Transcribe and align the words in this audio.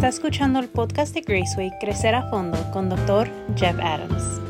Está 0.00 0.08
escuchando 0.08 0.60
el 0.60 0.68
podcast 0.70 1.12
de 1.12 1.20
Graceway 1.20 1.70
Crecer 1.78 2.14
a 2.14 2.22
Fondo 2.30 2.56
con 2.72 2.88
Dr. 2.88 3.28
Jeff 3.54 3.78
Adams. 3.82 4.40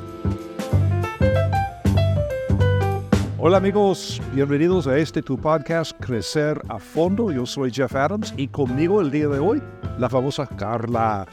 Hola 3.36 3.56
amigos, 3.56 4.22
bienvenidos 4.32 4.86
a 4.86 4.96
este 4.96 5.22
tu 5.22 5.36
podcast 5.36 5.90
Crecer 5.98 6.62
a 6.68 6.78
Fondo. 6.78 7.32
Yo 7.32 7.46
soy 7.46 7.72
Jeff 7.72 7.96
Adams 7.96 8.32
y 8.36 8.46
conmigo 8.46 9.00
el 9.00 9.10
día 9.10 9.26
de 9.26 9.40
hoy 9.40 9.60
la 9.98 10.08
famosa 10.08 10.46
Carla. 10.46 11.26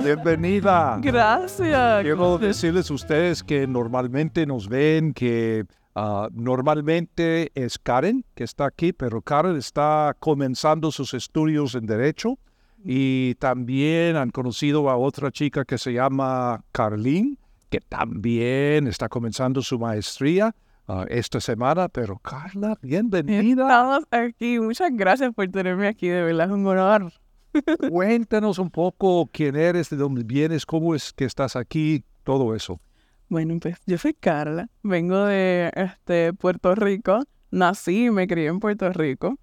Bienvenida. 0.00 1.00
Gracias. 1.02 2.02
Quiero 2.02 2.38
decirles 2.38 2.92
a 2.92 2.94
ustedes 2.94 3.42
que 3.42 3.66
normalmente 3.66 4.46
nos 4.46 4.68
ven 4.68 5.14
que 5.14 5.64
ah, 5.96 6.28
normalmente 6.32 7.50
es 7.56 7.76
Karen 7.76 8.24
que 8.36 8.44
está 8.44 8.66
aquí, 8.66 8.92
pero 8.92 9.20
Karen 9.20 9.56
está 9.56 10.14
comenzando 10.20 10.92
sus 10.92 11.12
estudios 11.12 11.74
en 11.74 11.84
Derecho 11.84 12.38
y 12.84 13.34
también 13.36 14.16
han 14.16 14.30
conocido 14.30 14.88
a 14.88 14.96
otra 14.96 15.30
chica 15.30 15.64
que 15.64 15.78
se 15.78 15.92
llama 15.92 16.64
Carlín, 16.72 17.38
que 17.70 17.80
también 17.80 18.86
está 18.86 19.08
comenzando 19.08 19.62
su 19.62 19.78
maestría 19.78 20.54
ah, 20.86 21.04
esta 21.08 21.40
semana. 21.40 21.88
Pero 21.88 22.18
Carla, 22.18 22.78
bienvenida. 22.82 23.62
Estamos 23.62 24.04
aquí. 24.10 24.58
Muchas 24.58 24.90
gracias 24.92 25.34
por 25.34 25.48
tenerme 25.48 25.88
aquí. 25.88 26.08
De 26.08 26.22
verdad 26.22 26.46
es 26.46 26.52
un 26.52 26.66
honor. 26.66 27.12
Cuéntanos 27.90 28.58
un 28.58 28.70
poco 28.70 29.28
quién 29.32 29.56
eres, 29.56 29.90
de 29.90 29.96
dónde 29.96 30.22
vienes, 30.22 30.66
cómo 30.66 30.94
es 30.94 31.12
que 31.12 31.24
estás 31.24 31.56
aquí, 31.56 32.04
todo 32.24 32.54
eso. 32.54 32.80
Bueno, 33.28 33.58
pues 33.60 33.76
yo 33.86 33.98
soy 33.98 34.14
Carla. 34.14 34.68
Vengo 34.82 35.26
de 35.26 35.70
este, 35.74 36.32
Puerto 36.32 36.74
Rico. 36.74 37.24
Nací 37.50 38.06
y 38.06 38.10
me 38.10 38.26
crié 38.26 38.46
en 38.46 38.60
Puerto 38.60 38.90
Rico. 38.92 39.38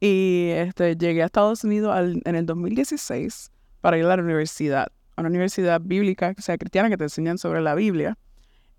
Y 0.00 0.48
este, 0.54 0.96
llegué 0.96 1.22
a 1.22 1.26
Estados 1.26 1.64
Unidos 1.64 1.94
al- 1.94 2.20
en 2.24 2.34
el 2.34 2.44
2016 2.46 3.50
para 3.80 3.98
ir 3.98 4.04
a 4.04 4.16
la 4.16 4.22
universidad. 4.22 4.88
A 5.16 5.22
una 5.22 5.30
universidad 5.30 5.80
bíblica, 5.80 6.34
o 6.36 6.42
sea, 6.42 6.58
cristiana, 6.58 6.90
que 6.90 6.96
te 6.96 7.04
enseñan 7.04 7.38
sobre 7.38 7.60
la 7.62 7.74
Biblia. 7.74 8.18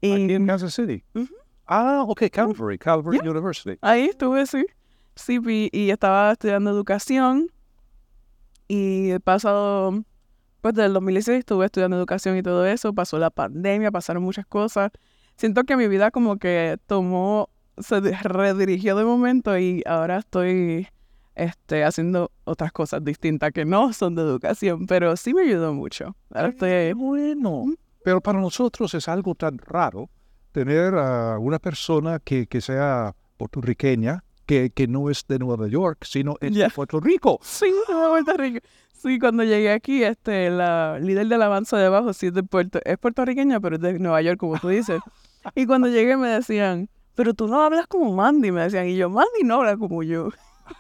Y 0.02 0.12
Aquí 0.12 0.34
en 0.34 0.46
Kansas 0.46 0.74
City. 0.76 1.04
Ah, 1.66 2.04
ok, 2.08 2.24
Calvary, 2.32 2.78
Calvary 2.78 3.18
Yeah. 3.24 3.32
University. 3.32 3.78
Ahí 3.82 4.06
estuve, 4.06 4.46
sí. 4.46 4.66
Sí, 5.16 5.40
y, 5.48 5.70
y 5.72 5.90
estaba 5.90 6.32
estudiando 6.34 6.70
educación. 6.70 7.50
Y 8.68 9.12
he 9.12 9.20
pasado, 9.20 10.04
pues 10.62 10.76
del 10.76 10.94
2016 10.94 11.40
estuve 11.40 11.66
estudiando 11.66 11.98
educación 11.98 12.38
y 12.38 12.44
todo 12.44 12.66
eso. 12.66 12.94
Pasó 12.94 13.18
la 13.18 13.30
pandemia, 13.32 13.90
pasaron 13.92 14.22
muchas 14.24 14.46
cosas. 14.46 14.92
Siento 15.38 15.64
que 15.64 15.76
mi 15.78 15.88
vida 15.88 16.12
como 16.12 16.38
que 16.38 16.78
tomó, 16.86 17.50
se 17.80 18.00
redirigió 18.02 18.96
de 18.96 19.06
momento 19.06 19.58
y 19.58 19.82
ahora 19.86 20.18
estoy 20.18 20.88
este, 21.38 21.84
haciendo 21.84 22.32
otras 22.44 22.72
cosas 22.72 23.04
distintas 23.04 23.52
que 23.52 23.64
no 23.64 23.94
son 23.94 24.16
de 24.16 24.24
educación, 24.24 24.88
pero 24.88 25.16
sí 25.16 25.34
me 25.34 25.44
ayudó 25.44 25.74
mucho. 25.74 26.16
Estoy... 26.34 26.94
bueno. 26.94 27.66
Pero 28.04 28.22
para 28.22 28.40
nosotros 28.40 28.94
es 28.94 29.08
algo 29.08 29.36
tan 29.36 29.58
raro 29.60 30.10
tener 30.52 30.96
a 30.96 31.38
una 31.38 31.60
persona 31.60 32.20
que, 32.20 32.48
que 32.48 32.62
sea 32.62 33.16
puertorriqueña, 33.38 34.24
que, 34.48 34.72
que 34.72 34.88
no 34.88 35.10
es 35.12 35.26
de 35.28 35.38
Nueva 35.38 35.68
York, 35.68 36.00
sino 36.06 36.36
es 36.42 36.56
de. 36.56 36.70
Puerto 36.72 37.00
Rico. 37.00 37.40
Sí, 37.44 37.68
de 37.88 37.94
Puerto 37.94 38.34
Rico. 38.34 38.60
Sí, 38.94 39.20
cuando 39.20 39.44
llegué 39.44 39.72
aquí, 39.72 40.04
este, 40.04 40.50
la 40.50 40.98
líder 41.00 41.28
de 41.28 41.36
alabanza 41.36 41.78
de 41.78 41.86
abajo 41.86 42.14
sí 42.14 42.28
es 42.28 42.34
de 42.34 42.42
Puerto, 42.42 42.80
es 42.84 42.98
puertorriqueña, 42.98 43.60
pero 43.60 43.76
es 43.76 43.82
de 43.82 44.00
Nueva 44.00 44.22
York, 44.24 44.40
como 44.40 44.58
tú 44.58 44.70
dices. 44.70 45.02
Y 45.56 45.66
cuando 45.66 45.88
llegué 45.88 46.18
me 46.18 46.28
decían, 46.28 46.90
pero 47.16 47.34
tú 47.34 47.48
no 47.48 47.62
hablas 47.62 47.88
como 47.88 48.14
Mandy, 48.14 48.52
me 48.52 48.64
decían, 48.64 48.88
y 48.88 48.98
yo, 48.98 49.10
Mandy 49.10 49.44
no 49.46 49.56
habla 49.56 49.78
como 49.78 50.04
yo. 50.04 50.30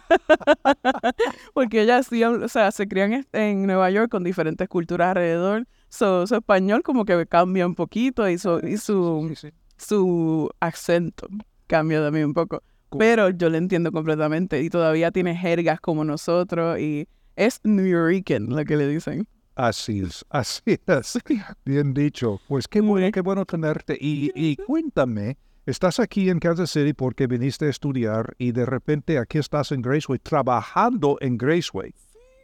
Porque 1.53 1.81
ella 1.81 2.03
sí, 2.03 2.23
o 2.23 2.47
sea, 2.47 2.71
se 2.71 2.87
crían 2.87 3.25
en- 3.33 3.65
Nueva 3.65 3.89
York 3.91 4.09
con 4.11 4.23
diferentes 4.23 4.67
culturas 4.67 5.09
alrededor. 5.09 5.67
So, 5.89 6.27
su 6.27 6.35
español 6.35 6.83
como 6.83 7.05
que 7.05 7.25
cambia 7.27 7.65
un 7.65 7.75
poquito 7.75 8.27
y 8.29 8.37
su, 8.37 8.59
y 8.59 8.77
su, 8.77 9.27
Sí, 9.35 9.47
sí. 9.49 9.53
su 9.77 10.49
acento 10.59 11.27
cambia 11.67 12.01
también 12.01 12.25
un 12.25 12.33
poco. 12.33 12.61
Cool. 12.89 12.99
Pero 12.99 13.29
yo 13.29 13.49
le 13.49 13.57
entiendo 13.57 13.91
completamente 13.91 14.61
y 14.61 14.69
todavía 14.69 15.11
tiene 15.11 15.35
jergas 15.35 15.79
como 15.81 16.03
nosotros 16.05 16.79
y 16.79 17.07
es 17.35 17.59
New 17.63 17.85
Yorker 17.85 18.41
lo 18.41 18.63
que 18.65 18.77
le 18.77 18.87
dicen. 18.87 19.27
Así 19.55 20.01
es, 20.01 20.23
así 20.29 20.61
es. 20.85 21.17
Bien 21.65 21.93
dicho. 21.93 22.39
Pues 22.47 22.67
qué 22.67 22.79
bueno, 22.81 23.09
qué 23.11 23.21
bueno 23.21 23.43
tenerte. 23.45 23.97
Y, 23.99 24.31
y 24.35 24.55
cuéntame, 24.55 25.37
estás 25.67 25.99
aquí 25.99 26.29
en 26.29 26.39
Kansas 26.39 26.71
City 26.71 26.93
porque 26.93 27.27
viniste 27.27 27.65
a 27.65 27.69
estudiar 27.69 28.33
y 28.37 28.51
de 28.53 28.65
repente 28.65 29.17
aquí 29.19 29.37
estás 29.37 29.71
en 29.71 29.81
Graceway, 29.81 30.17
trabajando 30.19 31.17
en 31.21 31.37
Graceway. 31.37 31.93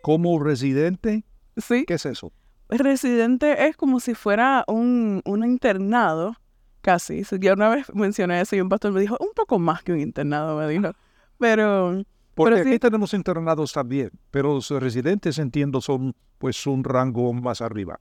Como 0.01 0.37
residente, 0.43 1.23
Sí, 1.57 1.85
¿qué 1.87 1.95
es 1.95 2.05
eso? 2.05 2.31
residente 2.69 3.67
es 3.67 3.77
como 3.77 3.99
si 3.99 4.15
fuera 4.15 4.63
un, 4.67 5.21
un 5.25 5.45
internado, 5.45 6.35
casi. 6.81 7.23
Yo 7.39 7.53
una 7.53 7.69
vez 7.69 7.93
mencioné 7.93 8.41
eso 8.41 8.55
y 8.55 8.61
un 8.61 8.69
pastor 8.69 8.91
me 8.91 8.99
dijo, 9.01 9.15
un 9.19 9.29
poco 9.35 9.59
más 9.59 9.83
que 9.83 9.93
un 9.93 9.99
internado, 9.99 10.57
me 10.57 10.67
dijo. 10.67 10.91
Pero 11.37 12.03
Porque 12.33 12.53
Pero 12.55 12.63
sí. 12.63 12.69
aquí 12.71 12.79
tenemos 12.79 13.13
internados 13.13 13.71
también, 13.73 14.09
pero 14.31 14.55
los 14.55 14.69
residentes, 14.71 15.37
entiendo, 15.37 15.79
son 15.81 16.15
pues 16.39 16.65
un 16.67 16.83
rango 16.83 17.31
más 17.33 17.61
arriba. 17.61 17.99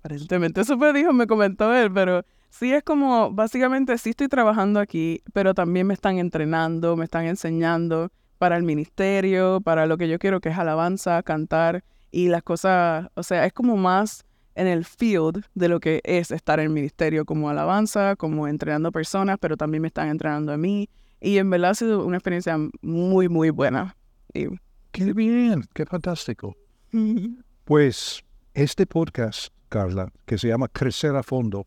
Aparentemente, 0.00 0.60
eso 0.62 0.76
me 0.76 0.92
dijo, 0.92 1.12
me 1.12 1.26
comentó 1.26 1.72
él, 1.74 1.90
pero 1.92 2.24
sí 2.50 2.72
es 2.72 2.82
como, 2.82 3.32
básicamente 3.32 3.96
sí 3.98 4.10
estoy 4.10 4.28
trabajando 4.28 4.80
aquí, 4.80 5.22
pero 5.32 5.54
también 5.54 5.86
me 5.86 5.94
están 5.94 6.18
entrenando, 6.18 6.96
me 6.96 7.04
están 7.04 7.26
enseñando 7.26 8.10
para 8.38 8.56
el 8.56 8.62
ministerio, 8.62 9.60
para 9.60 9.86
lo 9.86 9.98
que 9.98 10.08
yo 10.08 10.18
quiero 10.18 10.40
que 10.40 10.48
es 10.48 10.58
alabanza, 10.58 11.22
cantar 11.22 11.84
y 12.10 12.28
las 12.28 12.42
cosas, 12.42 13.08
o 13.14 13.22
sea, 13.22 13.44
es 13.46 13.52
como 13.52 13.76
más 13.76 14.24
en 14.54 14.66
el 14.66 14.84
field 14.84 15.44
de 15.54 15.68
lo 15.68 15.80
que 15.80 16.00
es 16.04 16.30
estar 16.30 16.58
en 16.58 16.66
el 16.66 16.72
ministerio 16.72 17.24
como 17.24 17.48
alabanza, 17.48 18.16
como 18.16 18.48
entrenando 18.48 18.90
personas, 18.90 19.38
pero 19.40 19.56
también 19.56 19.82
me 19.82 19.88
están 19.88 20.08
entrenando 20.08 20.52
a 20.52 20.56
mí 20.56 20.88
y 21.20 21.38
en 21.38 21.50
verdad 21.50 21.70
ha 21.70 21.74
sido 21.74 22.04
una 22.04 22.16
experiencia 22.16 22.56
muy, 22.80 23.28
muy 23.28 23.50
buena. 23.50 23.96
Y, 24.34 24.46
Qué 24.92 25.12
bien, 25.12 25.64
qué 25.74 25.86
fantástico. 25.86 26.56
Pues 27.64 28.24
este 28.54 28.86
podcast, 28.86 29.52
Carla, 29.68 30.10
que 30.24 30.38
se 30.38 30.48
llama 30.48 30.68
Crecer 30.68 31.14
a 31.14 31.22
Fondo, 31.22 31.66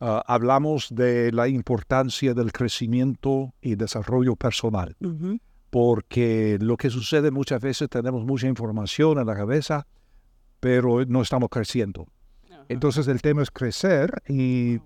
ah, 0.00 0.22
hablamos 0.26 0.88
de 0.90 1.32
la 1.32 1.48
importancia 1.48 2.34
del 2.34 2.52
crecimiento 2.52 3.54
y 3.60 3.74
desarrollo 3.74 4.36
personal, 4.36 4.96
porque 5.70 6.58
lo 6.60 6.76
que 6.76 6.90
sucede 6.90 7.30
muchas 7.30 7.60
veces 7.60 7.88
tenemos 7.88 8.24
mucha 8.24 8.46
información 8.46 9.18
en 9.18 9.26
la 9.26 9.34
cabeza, 9.34 9.86
pero 10.60 11.04
no 11.06 11.22
estamos 11.22 11.48
creciendo. 11.50 12.06
Entonces 12.68 13.08
el 13.08 13.22
tema 13.22 13.42
es 13.42 13.50
crecer 13.50 14.22
y 14.28 14.80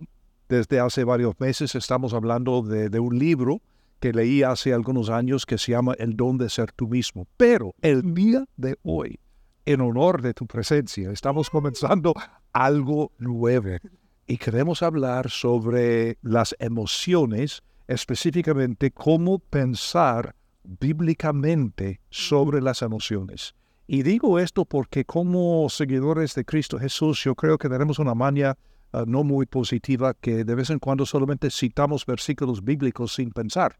desde 0.48 0.80
hace 0.80 1.04
varios 1.04 1.38
meses 1.40 1.74
estamos 1.74 2.14
hablando 2.14 2.62
de, 2.62 2.88
de 2.88 3.00
un 3.00 3.18
libro 3.18 3.60
que 4.02 4.12
leí 4.12 4.42
hace 4.42 4.74
algunos 4.74 5.10
años 5.10 5.46
que 5.46 5.58
se 5.58 5.72
llama 5.72 5.94
El 5.96 6.16
don 6.16 6.36
de 6.36 6.48
ser 6.48 6.72
tú 6.72 6.88
mismo. 6.88 7.26
Pero 7.36 7.74
el 7.80 8.14
día 8.14 8.44
de 8.56 8.76
hoy, 8.82 9.20
en 9.64 9.80
honor 9.80 10.22
de 10.22 10.34
tu 10.34 10.46
presencia, 10.46 11.10
estamos 11.12 11.48
comenzando 11.48 12.12
algo 12.52 13.12
nuevo 13.18 13.78
y 14.26 14.36
queremos 14.38 14.82
hablar 14.82 15.30
sobre 15.30 16.18
las 16.22 16.54
emociones, 16.58 17.62
específicamente 17.88 18.90
cómo 18.90 19.38
pensar 19.38 20.34
bíblicamente 20.64 22.00
sobre 22.10 22.60
las 22.60 22.82
emociones. 22.82 23.54
Y 23.86 24.02
digo 24.02 24.38
esto 24.38 24.64
porque 24.64 25.04
como 25.04 25.68
seguidores 25.68 26.34
de 26.34 26.44
Cristo 26.44 26.78
Jesús, 26.78 27.22
yo 27.24 27.34
creo 27.34 27.58
que 27.58 27.68
tenemos 27.68 27.98
una 27.98 28.14
maña 28.14 28.56
ah, 28.92 29.04
no 29.06 29.24
muy 29.24 29.46
positiva 29.46 30.14
que 30.14 30.44
de 30.44 30.54
vez 30.54 30.70
en 30.70 30.78
cuando 30.78 31.04
solamente 31.04 31.50
citamos 31.50 32.06
versículos 32.06 32.64
bíblicos 32.64 33.14
sin 33.14 33.30
pensar. 33.30 33.76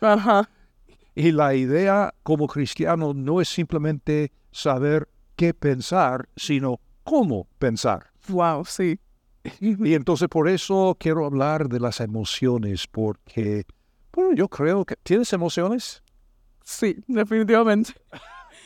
Ajá. 0.00 0.48
Y 1.14 1.32
la 1.32 1.54
idea 1.54 2.14
como 2.22 2.46
cristiano 2.46 3.14
no 3.14 3.40
es 3.40 3.48
simplemente 3.48 4.30
saber 4.52 5.08
qué 5.34 5.54
pensar, 5.54 6.28
sino 6.36 6.80
cómo 7.02 7.48
pensar. 7.58 8.10
Wow, 8.28 8.64
sí. 8.66 9.00
Y 9.60 9.94
entonces 9.94 10.28
por 10.28 10.48
eso 10.48 10.96
quiero 10.98 11.26
hablar 11.26 11.68
de 11.68 11.80
las 11.80 12.00
emociones, 12.00 12.86
porque, 12.86 13.64
bueno, 14.12 14.34
yo 14.34 14.48
creo 14.48 14.84
que... 14.84 14.96
¿Tienes 15.02 15.32
emociones? 15.32 16.02
Sí, 16.64 16.96
definitivamente. 17.06 17.92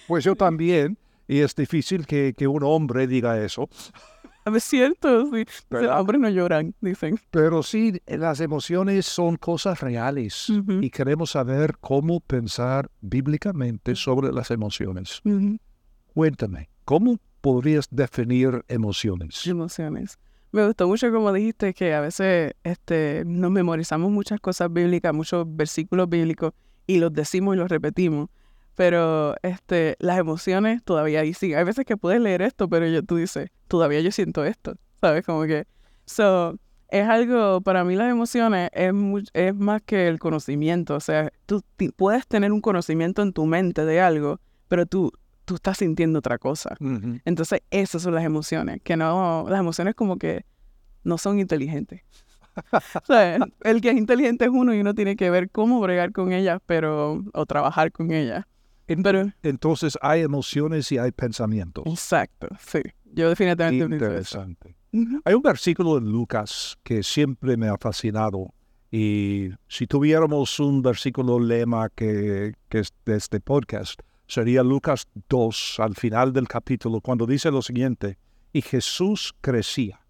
Pues 0.06 0.24
yo 0.24 0.34
también, 0.34 0.96
y 1.28 1.38
es 1.40 1.54
difícil 1.54 2.06
que, 2.06 2.34
que 2.36 2.46
un 2.46 2.62
hombre 2.62 3.06
diga 3.06 3.42
eso, 3.42 3.68
Es 4.46 4.64
cierto, 4.64 5.26
sí. 5.30 5.44
Los 5.68 5.86
hombres 5.90 6.18
no 6.18 6.28
lloran, 6.30 6.74
dicen. 6.80 7.20
pero 7.30 7.62
sí, 7.62 8.00
las 8.06 8.40
emociones 8.40 9.04
son 9.04 9.36
cosas 9.36 9.80
reales 9.80 10.48
Ujú. 10.48 10.80
y 10.82 10.88
queremos 10.90 11.32
saber 11.32 11.76
cómo 11.78 12.20
pensar 12.20 12.90
bíblicamente 13.02 13.94
sobre 13.94 14.32
las 14.32 14.50
emociones. 14.50 15.20
Ujú. 15.24 15.58
Cuéntame, 16.14 16.70
¿cómo 16.86 17.18
podrías 17.42 17.86
definir 17.90 18.64
emociones? 18.66 19.46
Emociones. 19.46 20.18
Me 20.52 20.67
gustó 20.67 20.88
mucho 20.88 21.12
como 21.12 21.32
dijiste 21.32 21.75
que 21.75 21.94
a 21.94 22.00
veces 22.00 22.55
este, 22.64 23.23
nos 23.25 23.50
memorizamos 23.52 24.11
muchas 24.11 24.41
cosas 24.41 24.73
bíblicas, 24.73 25.14
muchos 25.14 25.47
versículos 25.49 26.08
bíblicos 26.08 26.52
y 26.87 26.99
los 26.99 27.12
decimos 27.12 27.55
y 27.55 27.58
los 27.58 27.69
repetimos. 27.69 28.29
pero 28.75 29.35
este, 29.43 29.97
las 29.99 30.19
emociones 30.19 30.82
todavía 30.82 31.20
ahí 31.20 31.35
sí. 31.35 31.52
Hay 31.55 31.64
veces 31.64 31.85
que 31.85 31.97
puedes 31.99 32.20
leer 32.20 32.43
esto, 32.43 32.69
pero 32.69 32.87
yo, 32.87 33.02
tú 33.05 33.17
dices, 33.17 33.50
todavía 33.69 34.00
yo 34.00 34.11
siento 34.11 34.44
esto, 34.44 34.75
¿sabes? 35.00 35.25
Como 35.26 35.43
que, 35.44 35.67
so, 36.06 36.56
es 36.88 37.06
algo, 37.06 37.61
para 37.61 37.85
mí 37.85 37.94
las 37.94 38.11
emociones 38.11 38.70
es, 38.73 38.93
es 39.35 39.55
más 39.55 39.82
que 39.82 40.08
el 40.08 40.19
conocimiento, 40.19 40.94
o 40.94 41.00
sea, 41.00 41.31
tú 41.47 41.62
puedes 41.94 42.26
tener 42.26 42.52
un 42.52 42.61
conocimiento 42.62 43.23
en 43.23 43.32
tu 43.35 43.44
mente 43.47 43.85
de 43.85 44.00
algo, 44.00 44.41
pero 44.69 44.87
tú, 44.87 45.12
tú 45.50 45.56
estás 45.56 45.79
sintiendo 45.79 46.20
otra 46.20 46.38
cosa. 46.38 46.76
Entonces, 47.25 47.61
esas 47.70 48.02
son 48.02 48.14
las 48.14 48.25
emociones, 48.25 48.81
que 48.82 48.97
no, 48.97 49.47
las 49.49 49.58
emociones 49.58 49.94
como 49.94 50.17
que 50.17 50.44
no 51.02 51.19
son 51.19 51.41
inteligentes. 51.41 52.02
o 52.73 53.06
sea, 53.06 53.38
el 53.64 53.81
que 53.81 53.91
es 53.91 53.97
inteligente 53.97 54.44
es 54.44 54.50
uno 54.52 54.75
y 54.75 54.81
uno 54.81 54.94
tiene 54.94 55.17
que 55.17 55.31
ver 55.31 55.50
cómo 55.50 55.81
bregar 55.81 56.12
con 56.12 56.32
ellas, 56.32 56.61
pero, 56.67 57.25
o 57.32 57.47
trabajar 57.47 57.91
con 57.93 58.12
ellas. 58.12 58.44
Pero, 58.87 59.32
Entonces 59.43 59.97
hay 60.02 60.23
emociones 60.23 60.91
y 60.91 60.99
hay 60.99 61.12
pensamientos. 61.12 61.85
Exacto, 61.87 62.49
sí. 62.58 62.81
Yo 63.12 63.29
definitivamente. 63.29 63.85
Interesante. 63.85 64.76
Hay 65.25 65.35
un 65.35 65.43
versículo 65.43 65.99
en 65.99 66.11
Lucas 66.11 66.76
que 66.82 67.02
siempre 67.02 67.56
me 67.56 67.69
ha 67.69 67.76
fascinado 67.76 68.52
y 68.91 69.50
si 69.69 69.87
tuviéramos 69.87 70.58
un 70.58 70.82
versículo 70.82 71.38
lema 71.38 71.88
que, 71.91 72.55
que 72.69 72.81
es 72.81 72.93
de 73.06 73.17
este 73.17 73.41
podcast, 73.41 74.00
sería 74.30 74.62
Lucas 74.62 75.08
2 75.28 75.80
al 75.80 75.96
final 75.96 76.32
del 76.32 76.46
capítulo 76.46 77.00
cuando 77.00 77.26
dice 77.26 77.50
lo 77.50 77.62
siguiente, 77.62 78.16
y 78.52 78.62
Jesús 78.62 79.34
crecía 79.40 80.00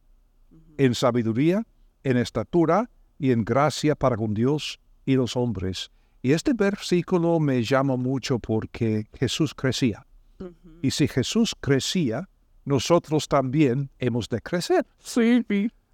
en 0.76 0.94
sabiduría, 0.94 1.66
en 2.04 2.18
estatura 2.18 2.90
y 3.18 3.32
en 3.32 3.44
gracia 3.44 3.94
para 3.94 4.16
con 4.16 4.34
Dios 4.34 4.78
y 5.06 5.14
los 5.14 5.36
hombres. 5.36 5.90
Y 6.22 6.32
este 6.32 6.52
versículo 6.52 7.40
me 7.40 7.62
llama 7.62 7.96
mucho 7.96 8.38
porque 8.38 9.06
Jesús 9.14 9.54
crecía. 9.54 10.06
Y 10.82 10.90
si 10.90 11.08
Jesús 11.08 11.54
crecía, 11.58 12.28
nosotros 12.64 13.26
también 13.26 13.90
hemos 13.98 14.28
de 14.28 14.40
crecer. 14.40 14.86
Sí, 14.98 15.44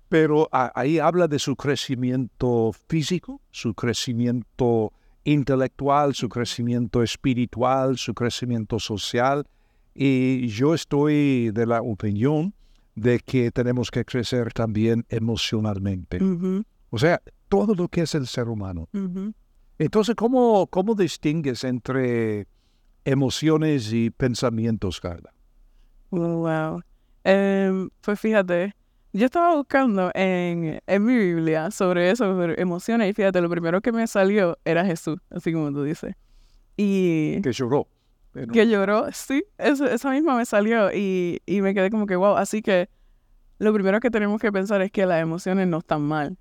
Pero 0.08 0.48
ahí 0.52 0.98
habla 0.98 1.28
de 1.28 1.38
su 1.38 1.54
crecimiento 1.54 2.72
físico, 2.88 3.40
su 3.50 3.74
crecimiento 3.74 4.92
intelectual, 5.26 6.14
su 6.14 6.28
crecimiento 6.28 7.02
espiritual, 7.02 7.98
su 7.98 8.14
crecimiento 8.14 8.78
social. 8.78 9.46
Y 9.94 10.46
yo 10.48 10.74
estoy 10.74 11.50
de 11.50 11.66
la 11.66 11.82
opinión 11.82 12.54
de 12.94 13.18
que 13.18 13.50
tenemos 13.50 13.90
que 13.90 14.04
crecer 14.04 14.52
también 14.52 15.04
emocionalmente. 15.08 16.20
O 16.90 16.98
sea, 16.98 17.20
todo 17.48 17.74
lo 17.74 17.88
que 17.88 18.02
es 18.02 18.14
el 18.14 18.26
ser 18.26 18.48
humano. 18.48 18.88
Entonces, 19.78 20.14
¿cómo, 20.14 20.68
¿cómo 20.68 20.94
distingues 20.94 21.64
entre 21.64 22.46
emociones 23.04 23.92
y 23.92 24.10
pensamientos, 24.10 25.00
Carla? 25.00 25.34
wow. 26.10 26.80
Em, 27.24 27.90
pues 28.00 28.20
fíjate, 28.20 28.74
yo 29.16 29.26
estaba 29.26 29.56
buscando 29.56 30.10
en, 30.14 30.80
en 30.86 31.04
mi 31.04 31.16
Biblia 31.16 31.70
sobre 31.70 32.10
eso, 32.10 32.24
sobre 32.24 32.60
emociones, 32.60 33.10
y 33.10 33.12
fíjate, 33.14 33.40
lo 33.40 33.48
primero 33.48 33.80
que 33.80 33.92
me 33.92 34.06
salió 34.06 34.58
era 34.64 34.84
Jesús, 34.84 35.18
así 35.30 35.52
como 35.52 35.72
tú 35.72 35.82
dices. 35.82 36.14
Y... 36.76 37.40
Que 37.42 37.52
lloró. 37.52 37.88
Que 38.52 38.68
lloró, 38.68 39.10
sí, 39.12 39.44
eso, 39.56 39.86
esa 39.86 40.10
misma 40.10 40.36
me 40.36 40.44
salió 40.44 40.92
y, 40.92 41.40
y 41.46 41.62
me 41.62 41.72
quedé 41.74 41.90
como 41.90 42.06
que, 42.06 42.16
wow, 42.16 42.36
así 42.36 42.60
que 42.60 42.90
lo 43.58 43.72
primero 43.72 43.98
que 44.00 44.10
tenemos 44.10 44.40
que 44.40 44.52
pensar 44.52 44.82
es 44.82 44.92
que 44.92 45.06
las 45.06 45.22
emociones 45.22 45.66
no 45.66 45.78
están 45.78 46.02
mal, 46.02 46.36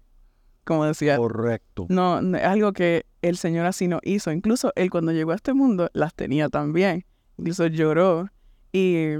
como 0.65 0.83
decía. 0.83 1.15
Correcto. 1.15 1.85
No, 1.87 2.19
es 2.35 2.43
algo 2.43 2.73
que 2.73 3.05
el 3.21 3.37
Señor 3.37 3.65
así 3.65 3.87
no 3.87 3.99
hizo. 4.03 4.33
Incluso 4.33 4.73
Él 4.75 4.89
cuando 4.89 5.13
llegó 5.13 5.31
a 5.31 5.35
este 5.35 5.53
mundo 5.53 5.89
las 5.93 6.13
tenía 6.13 6.49
también. 6.49 7.05
Incluso 7.37 7.67
lloró. 7.67 8.29
Y 8.73 9.15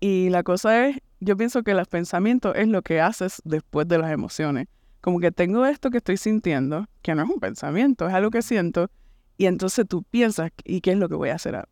y 0.00 0.30
la 0.30 0.42
cosa 0.42 0.86
es, 0.86 0.98
yo 1.20 1.36
pienso 1.36 1.62
que 1.62 1.74
los 1.74 1.88
pensamientos 1.88 2.54
es 2.56 2.68
lo 2.68 2.82
que 2.82 3.00
haces 3.00 3.42
después 3.44 3.88
de 3.88 3.98
las 3.98 4.10
emociones. 4.12 4.68
Como 5.00 5.20
que 5.20 5.30
tengo 5.30 5.66
esto 5.66 5.90
que 5.90 5.98
estoy 5.98 6.16
sintiendo, 6.16 6.86
que 7.02 7.14
no 7.14 7.22
es 7.22 7.28
un 7.28 7.40
pensamiento, 7.40 8.08
es 8.08 8.14
algo 8.14 8.30
que 8.30 8.42
siento, 8.42 8.90
y 9.36 9.46
entonces 9.46 9.86
tú 9.88 10.02
piensas, 10.02 10.50
¿y 10.64 10.80
qué 10.80 10.92
es 10.92 10.98
lo 10.98 11.08
que 11.08 11.14
voy 11.14 11.28
a 11.28 11.36
hacer 11.36 11.66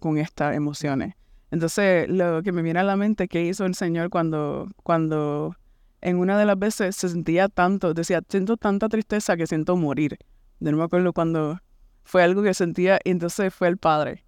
con 0.00 0.18
estas 0.18 0.56
emociones? 0.56 1.14
Entonces, 1.50 2.08
lo 2.08 2.42
que 2.42 2.50
me 2.50 2.62
viene 2.62 2.80
a 2.80 2.84
la 2.84 2.96
mente 2.96 3.28
que 3.28 3.44
hizo 3.44 3.64
el 3.66 3.74
Señor 3.74 4.10
cuando, 4.10 4.68
cuando 4.82 5.54
en 6.00 6.16
una 6.16 6.38
de 6.38 6.46
las 6.46 6.58
veces 6.58 6.96
se 6.96 7.08
sentía 7.08 7.48
tanto, 7.48 7.94
decía, 7.94 8.22
siento 8.28 8.56
tanta 8.56 8.88
tristeza 8.88 9.36
que 9.36 9.46
siento 9.46 9.76
morir. 9.76 10.18
De 10.58 10.72
no 10.72 10.78
me 10.78 10.84
acuerdo 10.84 11.12
cuando 11.12 11.60
fue 12.02 12.22
algo 12.22 12.42
que 12.42 12.54
sentía, 12.54 12.98
y 13.04 13.10
entonces 13.10 13.54
fue 13.54 13.68
el 13.68 13.76
Padre 13.76 14.24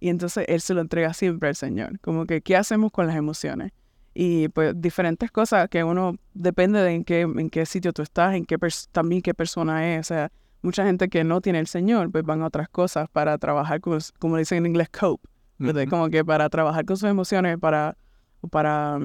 y 0.00 0.08
entonces 0.08 0.44
Él 0.48 0.60
se 0.60 0.74
lo 0.74 0.80
entrega 0.80 1.14
siempre 1.14 1.48
al 1.48 1.56
Señor. 1.56 1.98
Como 2.00 2.26
que, 2.26 2.40
¿qué 2.40 2.56
hacemos 2.56 2.92
con 2.92 3.06
las 3.06 3.16
emociones? 3.16 3.72
Y 4.18 4.48
pues 4.48 4.72
diferentes 4.74 5.30
cosas 5.30 5.68
que 5.68 5.84
uno 5.84 6.16
depende 6.32 6.80
de 6.80 6.94
en 6.94 7.04
qué, 7.04 7.20
en 7.20 7.50
qué 7.50 7.66
sitio 7.66 7.92
tú 7.92 8.00
estás, 8.00 8.34
en 8.34 8.46
qué 8.46 8.56
también 8.90 9.20
qué 9.20 9.34
persona 9.34 9.94
es. 9.94 10.06
O 10.06 10.08
sea, 10.08 10.32
mucha 10.62 10.86
gente 10.86 11.10
que 11.10 11.22
no 11.22 11.42
tiene 11.42 11.58
el 11.58 11.66
Señor, 11.66 12.10
pues 12.10 12.24
van 12.24 12.40
a 12.40 12.46
otras 12.46 12.70
cosas 12.70 13.10
para 13.10 13.36
trabajar, 13.36 13.82
con, 13.82 13.98
como 14.18 14.38
dicen 14.38 14.56
en 14.56 14.66
inglés, 14.70 14.88
cope. 14.88 15.28
Como 15.90 16.08
que 16.08 16.24
para 16.24 16.48
trabajar 16.48 16.86
con 16.86 16.96
sus 16.96 17.10
emociones, 17.10 17.58
para, 17.58 17.98
para 18.50 18.98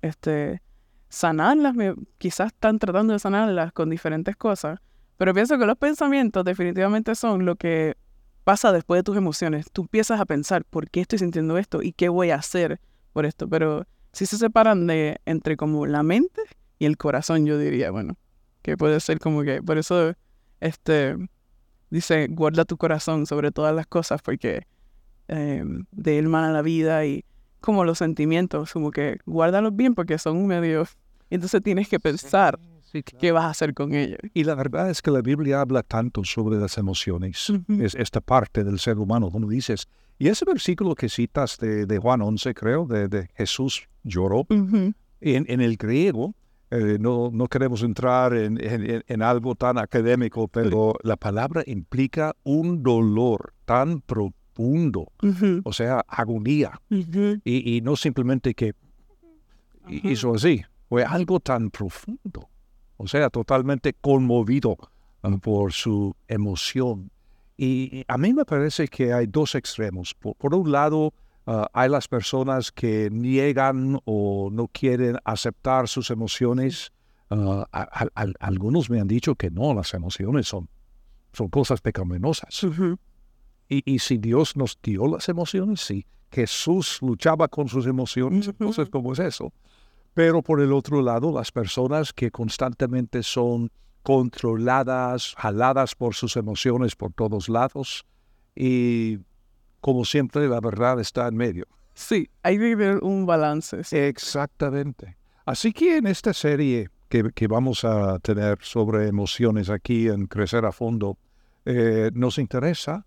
este, 0.00 0.62
sanarlas. 1.08 1.74
Quizás 2.18 2.52
están 2.52 2.78
tratando 2.78 3.14
de 3.14 3.18
sanarlas 3.18 3.72
con 3.72 3.90
diferentes 3.90 4.36
cosas. 4.36 4.78
Pero 5.16 5.34
pienso 5.34 5.58
que 5.58 5.66
los 5.66 5.76
pensamientos 5.76 6.44
definitivamente 6.44 7.16
son 7.16 7.44
lo 7.46 7.56
que 7.56 7.96
pasa 8.44 8.70
después 8.70 9.00
de 9.00 9.02
tus 9.02 9.16
emociones. 9.16 9.66
Tú 9.72 9.82
empiezas 9.82 10.20
a 10.20 10.24
pensar, 10.24 10.64
¿por 10.64 10.88
qué 10.88 11.00
estoy 11.00 11.18
sintiendo 11.18 11.58
esto? 11.58 11.82
¿Y 11.82 11.92
qué 11.94 12.08
voy 12.08 12.30
a 12.30 12.36
hacer 12.36 12.80
por 13.12 13.26
esto? 13.26 13.48
Pero 13.48 13.86
si 14.12 14.26
se 14.26 14.38
separan 14.38 14.86
de 14.86 15.20
entre 15.26 15.56
como 15.56 15.86
la 15.86 16.02
mente 16.02 16.42
y 16.78 16.86
el 16.86 16.96
corazón, 16.96 17.46
yo 17.46 17.58
diría, 17.58 17.90
bueno, 17.90 18.16
que 18.62 18.76
puede 18.76 19.00
ser 19.00 19.18
como 19.18 19.42
que, 19.42 19.62
por 19.62 19.78
eso, 19.78 20.14
este, 20.60 21.16
dice, 21.90 22.28
guarda 22.30 22.64
tu 22.64 22.76
corazón 22.76 23.26
sobre 23.26 23.50
todas 23.50 23.74
las 23.74 23.86
cosas, 23.86 24.22
porque 24.22 24.66
eh, 25.28 25.64
de 25.90 26.18
él 26.18 26.28
mana 26.28 26.52
la 26.52 26.62
vida 26.62 27.04
y 27.06 27.24
como 27.60 27.84
los 27.84 27.98
sentimientos, 27.98 28.72
como 28.72 28.90
que 28.90 29.18
guárdalos 29.26 29.74
bien 29.74 29.94
porque 29.94 30.18
son 30.18 30.46
medio... 30.46 30.86
Entonces 31.30 31.62
tienes 31.62 31.88
que 31.88 31.98
pensar 31.98 32.58
¿Qué 33.00 33.32
vas 33.32 33.44
a 33.44 33.50
hacer 33.50 33.72
con 33.72 33.94
ella? 33.94 34.18
Y 34.34 34.44
la 34.44 34.54
verdad 34.54 34.90
es 34.90 35.00
que 35.00 35.10
la 35.10 35.22
Biblia 35.22 35.60
habla 35.60 35.82
tanto 35.82 36.24
sobre 36.24 36.58
las 36.58 36.76
emociones, 36.76 37.50
es 37.68 37.94
esta 37.94 38.20
parte 38.20 38.64
del 38.64 38.78
ser 38.78 38.98
humano, 38.98 39.30
como 39.30 39.48
dices. 39.48 39.86
Y 40.18 40.28
ese 40.28 40.44
versículo 40.44 40.94
que 40.94 41.08
citas 41.08 41.56
de, 41.58 41.98
Juan 41.98 42.20
11, 42.20 42.54
creo, 42.54 42.86
de, 42.86 43.28
Jesús 43.34 43.88
lloró, 44.02 44.46
en, 45.20 45.60
el 45.60 45.76
griego, 45.76 46.34
eh, 46.70 46.96
no, 46.98 47.30
no, 47.32 47.46
queremos 47.48 47.82
entrar 47.82 48.34
en, 48.34 49.22
algo 49.22 49.54
tan 49.54 49.78
académico, 49.78 50.48
pero 50.48 50.94
la 51.02 51.16
palabra 51.16 51.62
implica 51.66 52.34
un 52.44 52.82
dolor 52.82 53.52
tan 53.64 54.00
profundo, 54.00 55.12
o 55.64 55.72
sea, 55.72 56.04
agonía, 56.08 56.80
y, 57.44 57.80
no 57.82 57.96
simplemente 57.96 58.54
que 58.54 58.74
hizo 59.88 60.34
así, 60.34 60.62
fue 60.88 61.04
algo 61.04 61.40
tan 61.40 61.70
profundo 61.70 62.48
o 63.02 63.08
sea, 63.08 63.30
totalmente 63.30 63.94
conmovido 63.94 64.76
um, 65.24 65.40
por 65.40 65.72
su 65.72 66.14
emoción. 66.28 67.10
Y 67.56 68.04
a 68.06 68.16
mí 68.16 68.32
me 68.32 68.44
parece 68.44 68.86
que 68.86 69.12
hay 69.12 69.26
dos 69.26 69.56
extremos. 69.56 70.14
Por, 70.14 70.54
un 70.54 70.70
lado, 70.70 71.12
uh, 71.46 71.64
hay 71.72 71.88
las 71.88 72.08
personas 72.08 72.72
que 72.72 73.08
niegan 73.10 74.00
o 74.04 74.48
no 74.52 74.68
quieren 74.68 75.18
aceptar 75.24 75.88
sus 75.88 76.10
emociones. 76.10 76.92
Uh, 77.30 77.64
algunos 78.40 78.90
me 78.90 79.00
han 79.00 79.08
dicho 79.08 79.34
que 79.34 79.50
no, 79.50 79.74
las 79.74 79.94
emociones 79.94 80.48
son, 80.48 80.68
son 81.32 81.48
cosas 81.48 81.80
pecaminosas. 81.80 82.66
y, 83.68 83.98
si 83.98 84.18
Dios 84.18 84.56
nos 84.56 84.78
dio 84.82 85.06
las 85.06 85.28
emociones, 85.28 85.80
sí. 85.80 86.06
Jesús 86.30 86.98
luchaba 87.02 87.48
con 87.48 87.68
sus 87.68 87.86
emociones, 87.86 88.48
entonces, 88.48 88.88
¿cómo 88.88 89.12
es 89.12 89.18
eso? 89.18 89.52
Pero 90.14 90.42
por 90.42 90.60
el 90.60 90.72
otro 90.72 91.02
lado, 91.02 91.32
las 91.32 91.52
personas 91.52 92.12
que 92.12 92.30
constantemente 92.30 93.22
son 93.22 93.70
controladas, 94.02 95.34
jaladas 95.36 95.94
por 95.94 96.14
sus 96.14 96.36
emociones 96.36 96.96
por 96.96 97.12
todos 97.12 97.48
lados 97.48 98.04
y 98.54 99.18
como 99.82 100.06
siempre 100.06 100.48
la 100.48 100.60
verdad 100.60 100.98
está 101.00 101.28
en 101.28 101.36
medio. 101.36 101.66
Sí, 101.92 102.30
hay 102.42 102.56
que 102.56 102.74
ver 102.74 103.00
un 103.02 103.26
balance. 103.26 103.82
Exactamente. 103.90 105.18
Así 105.44 105.74
que 105.74 105.98
en 105.98 106.06
esta 106.06 106.32
serie 106.32 106.88
que, 107.10 107.30
que, 107.34 107.46
vamos 107.48 107.84
a 107.84 108.18
tener 108.20 108.58
sobre 108.62 109.08
emociones 109.08 109.68
aquí 109.68 110.08
en 110.08 110.26
Crecer 110.26 110.64
a 110.64 110.72
Fondo, 110.72 111.18
eh, 111.66 112.10
nos 112.14 112.38
interesa 112.38 113.04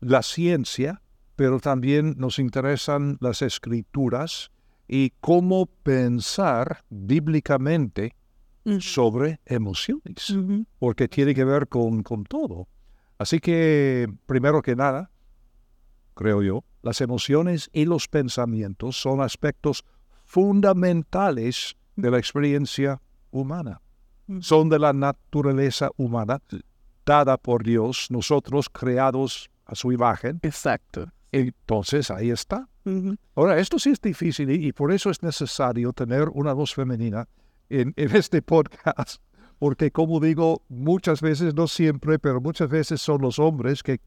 la 0.00 0.22
ciencia, 0.22 1.02
pero 1.34 1.60
también 1.60 2.14
nos 2.16 2.38
interesan 2.38 3.18
las 3.20 3.42
escrituras 3.42 4.50
y 4.88 5.10
cómo 5.20 5.66
pensar 5.66 6.84
bíblicamente 6.88 8.14
sobre 8.80 9.40
emociones, 9.46 10.34
porque 10.80 11.06
tiene 11.06 11.34
que 11.34 11.44
ver 11.44 11.68
con, 11.68 12.02
con 12.02 12.24
todo. 12.24 12.66
Así 13.18 13.38
que, 13.38 14.08
primero 14.26 14.60
que 14.60 14.74
nada, 14.74 15.10
creo 16.16 16.42
yo, 16.42 16.64
las 16.82 17.00
emociones 17.00 17.70
y 17.72 17.84
los 17.84 18.08
pensamientos 18.08 18.96
son 18.96 19.20
aspectos 19.20 19.84
fundamentales 20.24 21.76
de 21.94 22.10
la 22.10 22.18
experiencia 22.18 23.00
humana. 23.30 23.80
Son 24.40 24.68
de 24.68 24.80
la 24.80 24.92
naturaleza 24.92 25.90
humana 25.96 26.40
dada 27.04 27.36
por 27.36 27.62
Dios, 27.62 28.08
nosotros 28.10 28.68
creados 28.68 29.48
a 29.66 29.76
su 29.76 29.92
imagen. 29.92 30.40
Exacto. 30.42 31.06
Entonces 31.30 32.10
ahí 32.10 32.30
está. 32.30 32.68
Ahora, 33.34 33.58
esto 33.58 33.78
sí 33.80 33.90
es 33.90 34.00
difícil 34.00 34.48
y, 34.50 34.72
por 34.72 34.92
eso 34.92 35.10
es 35.10 35.22
necesario 35.22 35.92
tener 35.92 36.28
una 36.28 36.52
voz 36.52 36.72
femenina 36.72 37.28
en, 37.68 37.92
este 37.96 38.42
podcast, 38.42 39.20
porque 39.58 39.90
como 39.90 40.20
digo, 40.20 40.62
muchas 40.68 41.20
veces, 41.20 41.52
no 41.54 41.66
siempre, 41.66 42.20
pero 42.20 42.40
muchas 42.40 42.68
veces 42.68 43.00
son 43.00 43.22
los 43.22 43.40
hombres 43.40 43.82
que, 43.82 43.98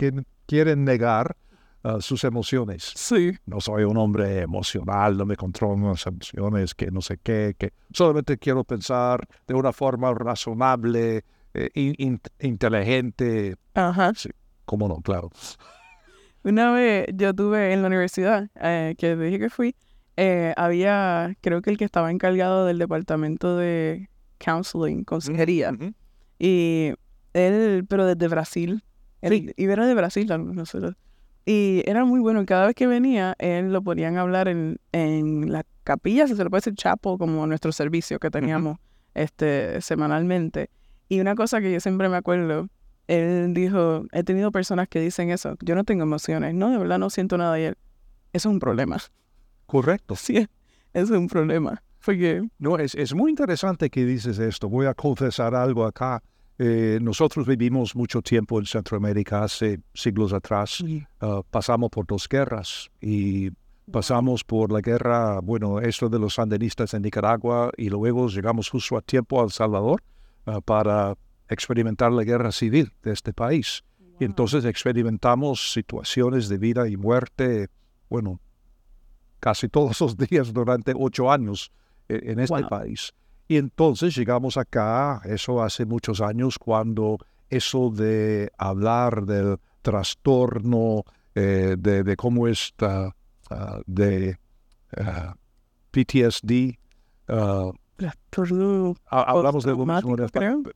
quieren 0.45 0.85
negar 0.85 1.35
uh, 1.83 2.01
sus 2.01 2.23
emociones. 2.23 2.91
Sí. 2.95 3.31
No 3.45 3.61
soy 3.61 3.83
un 3.83 3.97
hombre 3.97 4.41
emocional, 4.41 5.17
no 5.17 5.25
me 5.25 5.35
controlo 5.35 5.89
las 5.89 6.05
emociones, 6.05 6.75
que 6.75 6.91
no 6.91 7.01
sé 7.01 7.17
qué, 7.21 7.55
que 7.57 7.73
solamente 7.93 8.37
quiero 8.37 8.63
pensar 8.63 9.27
de 9.47 9.53
una 9.53 9.73
forma 9.73 10.13
razonable, 10.13 11.23
eh, 11.53 11.69
inteligente. 12.39 13.55
Ajá. 13.73 14.13
Sí, 14.15 14.29
cómo 14.65 14.87
no, 14.87 14.97
claro. 15.01 15.29
Una 16.43 16.71
vez 16.71 17.07
yo 17.13 17.33
tuve 17.33 17.73
en 17.73 17.81
la 17.81 17.87
universidad, 17.87 18.49
eh, 18.55 18.95
que 18.97 19.15
dije 19.15 19.39
que 19.39 19.49
fui, 19.49 19.75
eh, 20.15 20.53
había, 20.57 21.35
creo 21.41 21.61
que 21.61 21.69
el 21.69 21.77
que 21.77 21.85
estaba 21.85 22.11
encargado 22.11 22.65
del 22.65 22.77
departamento 22.77 23.57
de 23.57 24.09
counseling, 24.37 25.03
consejería, 25.03 25.71
y 26.37 26.93
él, 27.33 27.85
pero 27.89 28.05
desde 28.05 28.27
Brasil, 28.29 28.83
él, 29.21 29.53
y 29.55 29.63
era 29.65 29.85
de 29.85 29.93
Brasil, 29.93 30.27
no 30.27 30.65
sé, 30.65 30.79
y 31.45 31.83
era 31.85 32.05
muy 32.05 32.19
bueno, 32.19 32.45
cada 32.45 32.67
vez 32.67 32.75
que 32.75 32.87
venía, 32.87 33.35
él 33.39 33.73
lo 33.73 33.81
ponían 33.81 34.17
a 34.17 34.21
hablar 34.21 34.47
en, 34.47 34.79
en 34.91 35.51
la 35.51 35.65
capilla, 35.83 36.27
si 36.27 36.35
se 36.35 36.43
lo 36.43 36.49
puede 36.49 36.59
decir 36.59 36.75
chapo, 36.75 37.17
como 37.17 37.45
nuestro 37.47 37.71
servicio 37.71 38.19
que 38.19 38.29
teníamos 38.29 38.77
este 39.13 39.81
semanalmente. 39.81 40.69
Y 41.07 41.19
una 41.19 41.35
cosa 41.35 41.59
que 41.59 41.71
yo 41.71 41.79
siempre 41.79 42.07
me 42.09 42.17
acuerdo 42.17 42.69
él 43.09 43.55
dijo, 43.55 44.05
he 44.11 44.23
tenido 44.23 44.51
personas 44.51 44.87
que 44.87 44.99
dicen 44.99 45.31
eso, 45.31 45.57
yo 45.61 45.73
no 45.73 45.83
tengo 45.83 46.03
emociones, 46.03 46.53
no, 46.53 46.69
de 46.69 46.77
verdad 46.77 46.99
no 46.99 47.09
siento 47.09 47.39
nada 47.39 47.59
y 47.59 47.63
él, 47.63 47.77
eso 48.33 48.49
es 48.49 48.53
un 48.53 48.59
problema. 48.59 48.97
Correcto. 49.65 50.15
Sí, 50.19 50.47
eso 50.93 51.13
es 51.13 51.19
un 51.19 51.27
problema. 51.27 51.81
Porque... 52.05 52.47
No, 52.59 52.77
es, 52.77 52.93
es 52.95 53.13
muy 53.15 53.31
interesante 53.31 53.89
que 53.89 54.05
dices 54.05 54.37
esto. 54.39 54.69
Voy 54.69 54.85
a 54.85 54.93
confesar 54.93 55.55
algo 55.55 55.85
acá. 55.85 56.21
Eh, 56.61 56.99
nosotros 57.01 57.47
vivimos 57.47 57.95
mucho 57.95 58.21
tiempo 58.21 58.59
en 58.59 58.65
Centroamérica 58.65 59.43
hace 59.45 59.79
siglos 59.93 60.33
atrás. 60.33 60.83
Ah, 61.21 61.41
pasamos 61.49 61.89
por 61.89 62.05
dos 62.05 62.27
guerras 62.27 62.91
y 62.99 63.49
pasamos 63.89 64.43
por 64.43 64.69
la 64.69 64.81
guerra, 64.81 65.39
bueno, 65.39 65.79
esto 65.79 66.09
de 66.09 66.19
los 66.19 66.33
sandinistas 66.33 66.93
en 66.93 67.03
Nicaragua 67.03 67.71
y 67.77 67.89
luego 67.89 68.27
llegamos 68.27 68.69
justo 68.69 68.97
a 68.97 69.01
tiempo 69.01 69.39
a 69.39 69.45
El 69.45 69.51
Salvador 69.51 70.03
ah, 70.45 70.59
para 70.59 71.15
experimentar 71.47 72.11
la 72.11 72.25
guerra 72.25 72.51
civil 72.51 72.91
de 73.03 73.13
este 73.13 73.31
país. 73.31 73.85
Y 74.19 74.25
entonces 74.25 74.65
experimentamos 74.65 75.71
situaciones 75.71 76.49
de 76.49 76.57
vida 76.57 76.89
y 76.89 76.97
muerte, 76.97 77.69
bueno, 78.09 78.41
casi 79.39 79.69
todos 79.69 80.01
los 80.01 80.17
días 80.29 80.51
durante 80.51 80.93
ocho 80.93 81.31
años 81.31 81.71
eh, 82.09 82.19
en 82.23 82.39
este 82.41 82.63
país. 82.65 83.13
Y 83.49 83.57
entonces 83.57 84.15
llegamos 84.15 84.57
acá, 84.57 85.21
eso 85.25 85.63
hace 85.63 85.83
muchos 85.83 86.21
años, 86.21 86.59
cuando 86.59 87.17
eso 87.49 87.89
de 87.89 88.51
hablar 88.59 89.25
del 89.25 89.57
trastorno, 89.81 91.03
eh, 91.33 91.75
de, 91.79 92.15
cómo 92.15 92.47
está, 92.47 93.15
ah, 93.49 93.81
de 93.87 94.37
ah, 94.95 95.33
PTSD, 95.89 96.77
uh, 97.27 97.73
Hablamos 99.07 99.65
de 99.65 99.71
lo 99.71 99.85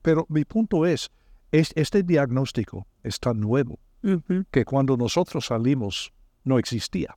pero 0.02 0.26
mi 0.28 0.44
punto 0.44 0.88
es, 0.88 1.12
es, 1.52 1.72
este 1.76 2.02
diagnóstico 2.02 2.88
es 3.04 3.20
tan 3.20 3.40
nuevo 3.40 3.78
que 4.50 4.66
cuando 4.66 4.98
nosotros 4.98 5.46
salimos 5.46 6.12
no 6.44 6.58
existía. 6.58 7.16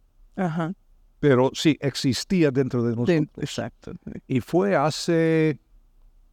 Pero 1.20 1.50
sí 1.54 1.76
existía 1.80 2.50
dentro 2.50 2.82
de 2.82 2.94
nosotros. 2.94 3.28
exacto. 3.38 3.92
Y 4.26 4.40
fue 4.40 4.76
hace 4.76 5.58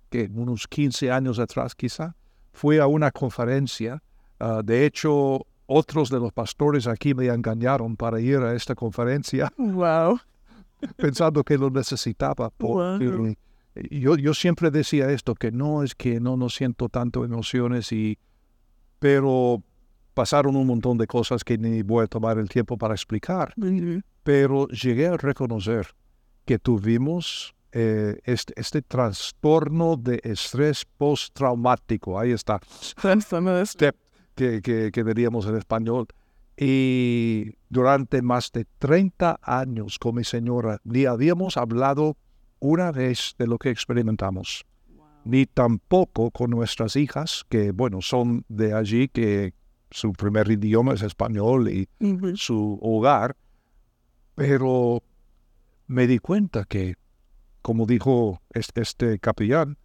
que 0.09 0.29
unos 0.33 0.67
15 0.67 1.11
años 1.11 1.39
atrás 1.39 1.73
quizá, 1.73 2.15
fui 2.51 2.77
a 2.77 2.85
una 2.85 3.09
conferencia. 3.09 4.03
Ah, 4.39 4.61
de 4.63 4.85
hecho, 4.85 5.47
otros 5.65 6.09
de 6.09 6.19
los 6.19 6.31
pastores 6.31 6.85
aquí 6.85 7.15
me 7.15 7.25
engañaron 7.27 7.95
para 7.95 8.19
ir 8.19 8.37
a 8.37 8.53
esta 8.53 8.75
conferencia. 8.75 9.51
Wow. 9.57 10.19
Pensando 10.97 11.43
que 11.43 11.57
lo 11.57 11.69
necesitaba. 11.69 12.49
Por, 12.49 12.99
yo, 13.89 14.17
yo 14.17 14.33
siempre 14.33 14.69
decía 14.69 15.09
esto, 15.09 15.33
que 15.33 15.51
no 15.51 15.81
es 15.81 15.95
que 15.95 16.19
no, 16.19 16.35
no 16.35 16.49
siento 16.49 16.89
tanto 16.89 17.23
emociones, 17.23 17.91
y, 17.93 18.19
pero 18.99 19.63
pasaron 20.13 20.55
un 20.55 20.67
montón 20.67 20.97
de 20.97 21.07
cosas 21.07 21.43
que 21.43 21.57
ni 21.57 21.81
voy 21.81 22.03
a 22.03 22.07
tomar 22.07 22.37
el 22.37 22.49
tiempo 22.49 22.77
para 22.77 22.93
explicar. 22.93 23.53
Pero 24.23 24.67
llegué 24.67 25.07
a 25.07 25.17
reconocer 25.17 25.87
que 26.45 26.59
tuvimos 26.59 27.55
eh, 27.71 28.19
este, 28.25 28.53
este, 28.55 28.81
trastorno 28.81 29.97
de 29.97 30.19
estrés 30.23 30.85
postraumático. 30.85 32.19
Ahí 32.19 32.31
está. 32.31 32.59
Step, 33.65 33.95
que, 34.35 34.61
que, 34.61 34.91
que 34.91 35.03
veríamos 35.03 35.47
en 35.47 35.57
español. 35.57 36.07
Y 36.55 37.55
durante 37.69 38.21
más 38.21 38.51
de 38.51 38.65
30 38.77 39.39
años 39.41 39.97
con 39.97 40.15
mi 40.15 40.23
señora 40.23 40.77
ni 40.83 41.05
habíamos 41.05 41.57
hablado 41.57 42.15
una 42.59 42.91
vez 42.91 43.33
de 43.39 43.47
lo 43.47 43.57
que 43.57 43.71
experimentamos, 43.71 44.63
ni 45.25 45.45
tampoco 45.45 46.29
con 46.31 46.51
nuestras 46.51 46.95
hijas, 46.95 47.43
que 47.49 47.71
bueno, 47.71 48.01
son 48.01 48.45
de 48.47 48.73
allí, 48.73 49.07
que 49.07 49.53
su 49.93 50.11
primer 50.11 50.49
idioma 50.49 50.93
es 50.93 51.03
español 51.03 51.69
y 51.69 51.87
su 52.35 52.79
hogar, 52.81 53.35
pero 54.35 55.03
me 55.87 56.07
di 56.07 56.17
cuenta 56.17 56.65
que, 56.65 56.95
como 57.61 57.85
dijo 57.85 58.41
este, 58.53 59.19
capellán, 59.19 59.77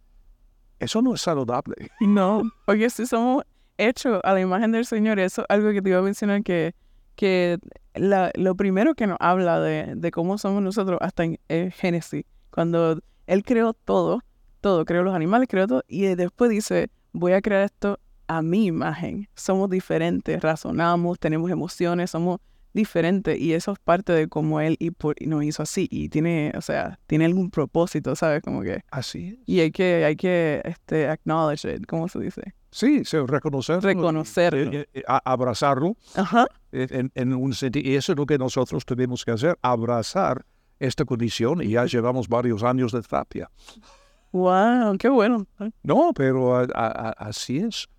eso 0.79 1.01
no 1.01 1.13
es 1.13 1.21
saludable. 1.21 1.91
No, 1.99 2.41
porque 2.65 2.89
si 2.89 3.05
somos 3.05 3.43
hechos 3.77 4.19
a 4.23 4.33
la 4.33 4.41
imagen 4.41 4.71
del 4.71 4.85
Señor, 4.85 5.19
eso 5.19 5.41
es 5.43 5.47
algo 5.49 5.71
que 5.71 5.81
te 5.81 5.89
iba 5.89 5.99
a 5.99 6.01
mencionar 6.01 6.41
que, 6.41 6.73
que 7.15 7.59
lo 7.93 8.55
primero 8.55 8.95
que 8.95 9.05
nos 9.05 9.17
habla 9.19 9.59
de, 9.59 9.93
de 9.95 10.11
cómo 10.11 10.39
somos 10.39 10.63
nosotros 10.63 10.97
hasta 11.01 11.23
en 11.23 11.71
Génesis 11.71 12.25
cuando 12.49 12.99
él 13.27 13.43
creó 13.43 13.73
todo, 13.73 14.21
todo, 14.59 14.85
creó 14.85 15.03
los 15.03 15.13
animales, 15.13 15.47
creó 15.47 15.67
todo, 15.67 15.83
y 15.87 16.01
después 16.15 16.49
dice, 16.49 16.89
voy 17.13 17.33
a 17.33 17.41
crear 17.41 17.63
esto 17.63 17.99
a 18.29 18.41
mi 18.43 18.67
imagen. 18.67 19.27
Somos 19.35 19.69
diferentes, 19.69 20.39
razonamos, 20.41 21.19
tenemos 21.19 21.49
emociones, 21.49 22.11
somos 22.11 22.39
diferentes, 22.73 23.37
y 23.39 23.53
eso 23.53 23.71
es 23.71 23.79
parte 23.79 24.13
de 24.13 24.27
cómo 24.27 24.61
él 24.61 24.77
y, 24.79 24.91
nos 25.25 25.43
hizo 25.43 25.63
así, 25.63 25.87
y 25.91 26.09
tiene, 26.09 26.53
o 26.55 26.61
sea, 26.61 26.99
tiene 27.07 27.25
algún 27.25 27.49
propósito, 27.49 28.15
¿sabes? 28.15 28.43
Como 28.43 28.61
que... 28.61 28.81
Así 28.91 29.41
Y 29.47 29.61
hay 29.61 29.71
que, 29.71 30.05
hay 30.05 30.15
que, 30.15 30.61
este, 30.63 31.09
acknowledge 31.09 31.65
it, 31.65 31.87
¿cómo 31.87 32.07
se 32.07 32.19
dice? 32.19 32.53
Sí, 32.69 33.01
reconocerlo. 33.01 33.81
Reconocerlo. 33.81 34.83
abrazarlo. 35.07 35.97
Ajá. 36.15 36.45
En, 36.71 37.11
en 37.15 37.33
un 37.33 37.53
sentido, 37.55 37.89
y 37.89 37.95
eso 37.95 38.11
es 38.11 38.17
lo 38.17 38.27
que 38.27 38.37
nosotros 38.37 38.85
tenemos 38.85 39.25
que 39.25 39.31
hacer, 39.31 39.57
abrazar 39.63 40.45
esta 40.79 41.03
condición 41.03 41.63
y 41.63 41.69
ya 41.69 41.85
llevamos 41.85 42.27
varios 42.27 42.61
años 42.61 42.91
de 42.91 43.01
terapia. 43.01 43.49
¡Wow! 44.31 44.95
¡Qué 44.99 45.09
bueno! 45.09 45.47
No, 45.81 46.13
pero 46.13 46.63
así 47.17 47.57
es. 47.57 47.89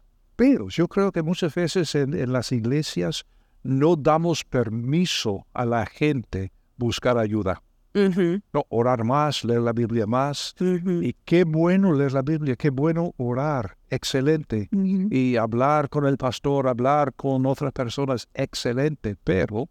Pero 0.40 0.70
yo 0.70 0.88
creo 0.88 1.12
que 1.12 1.22
muchas 1.22 1.54
veces 1.54 1.94
en, 1.94 2.32
las 2.32 2.50
iglesias 2.50 3.26
no 3.62 3.94
damos 3.94 4.42
permiso 4.42 5.46
a 5.52 5.66
la 5.66 5.84
gente 5.84 6.50
buscar 6.78 7.18
ayuda. 7.18 7.62
No, 7.92 8.64
orar 8.70 9.04
más, 9.04 9.44
leer 9.44 9.60
la 9.60 9.74
Biblia 9.74 10.06
más. 10.06 10.54
Y 10.58 11.12
qué 11.26 11.44
bueno 11.44 11.92
leer 11.92 12.14
la 12.14 12.22
Biblia, 12.22 12.56
qué 12.56 12.70
bueno 12.70 13.12
orar, 13.18 13.76
excelente. 13.90 14.70
Y 14.72 15.36
hablar 15.36 15.90
con 15.90 16.06
el 16.06 16.16
pastor, 16.16 16.68
hablar 16.68 17.12
con 17.12 17.44
otras 17.44 17.74
personas, 17.74 18.26
excelente. 18.32 19.16
Pero 19.22 19.68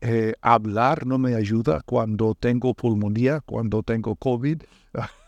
eh, 0.00 0.32
hablar 0.40 1.06
no 1.06 1.18
me 1.18 1.34
ayuda 1.34 1.82
cuando 1.84 2.34
tengo 2.34 2.72
pulmonía, 2.72 3.42
cuando 3.44 3.82
tengo 3.82 4.16
COVID. 4.16 4.62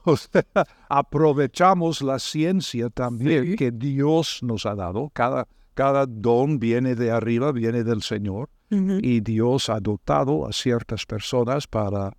o 0.04 0.16
sea, 0.16 0.44
aprovechamos 0.88 2.02
la 2.02 2.18
ciencia 2.18 2.90
también 2.90 3.56
que 3.56 3.70
Dios 3.70 4.40
nos 4.42 4.66
ha 4.66 4.74
dado. 4.74 5.10
Cada, 5.12 5.46
cada 5.74 6.06
don 6.06 6.58
viene 6.58 6.94
de 6.94 7.10
arriba, 7.10 7.52
viene 7.52 7.84
del 7.84 8.02
Señor. 8.02 8.50
Y 8.70 9.20
Dios 9.20 9.70
ha 9.70 9.80
dotado 9.80 10.46
a 10.46 10.52
ciertas 10.52 11.06
personas 11.06 11.66
para, 11.66 12.12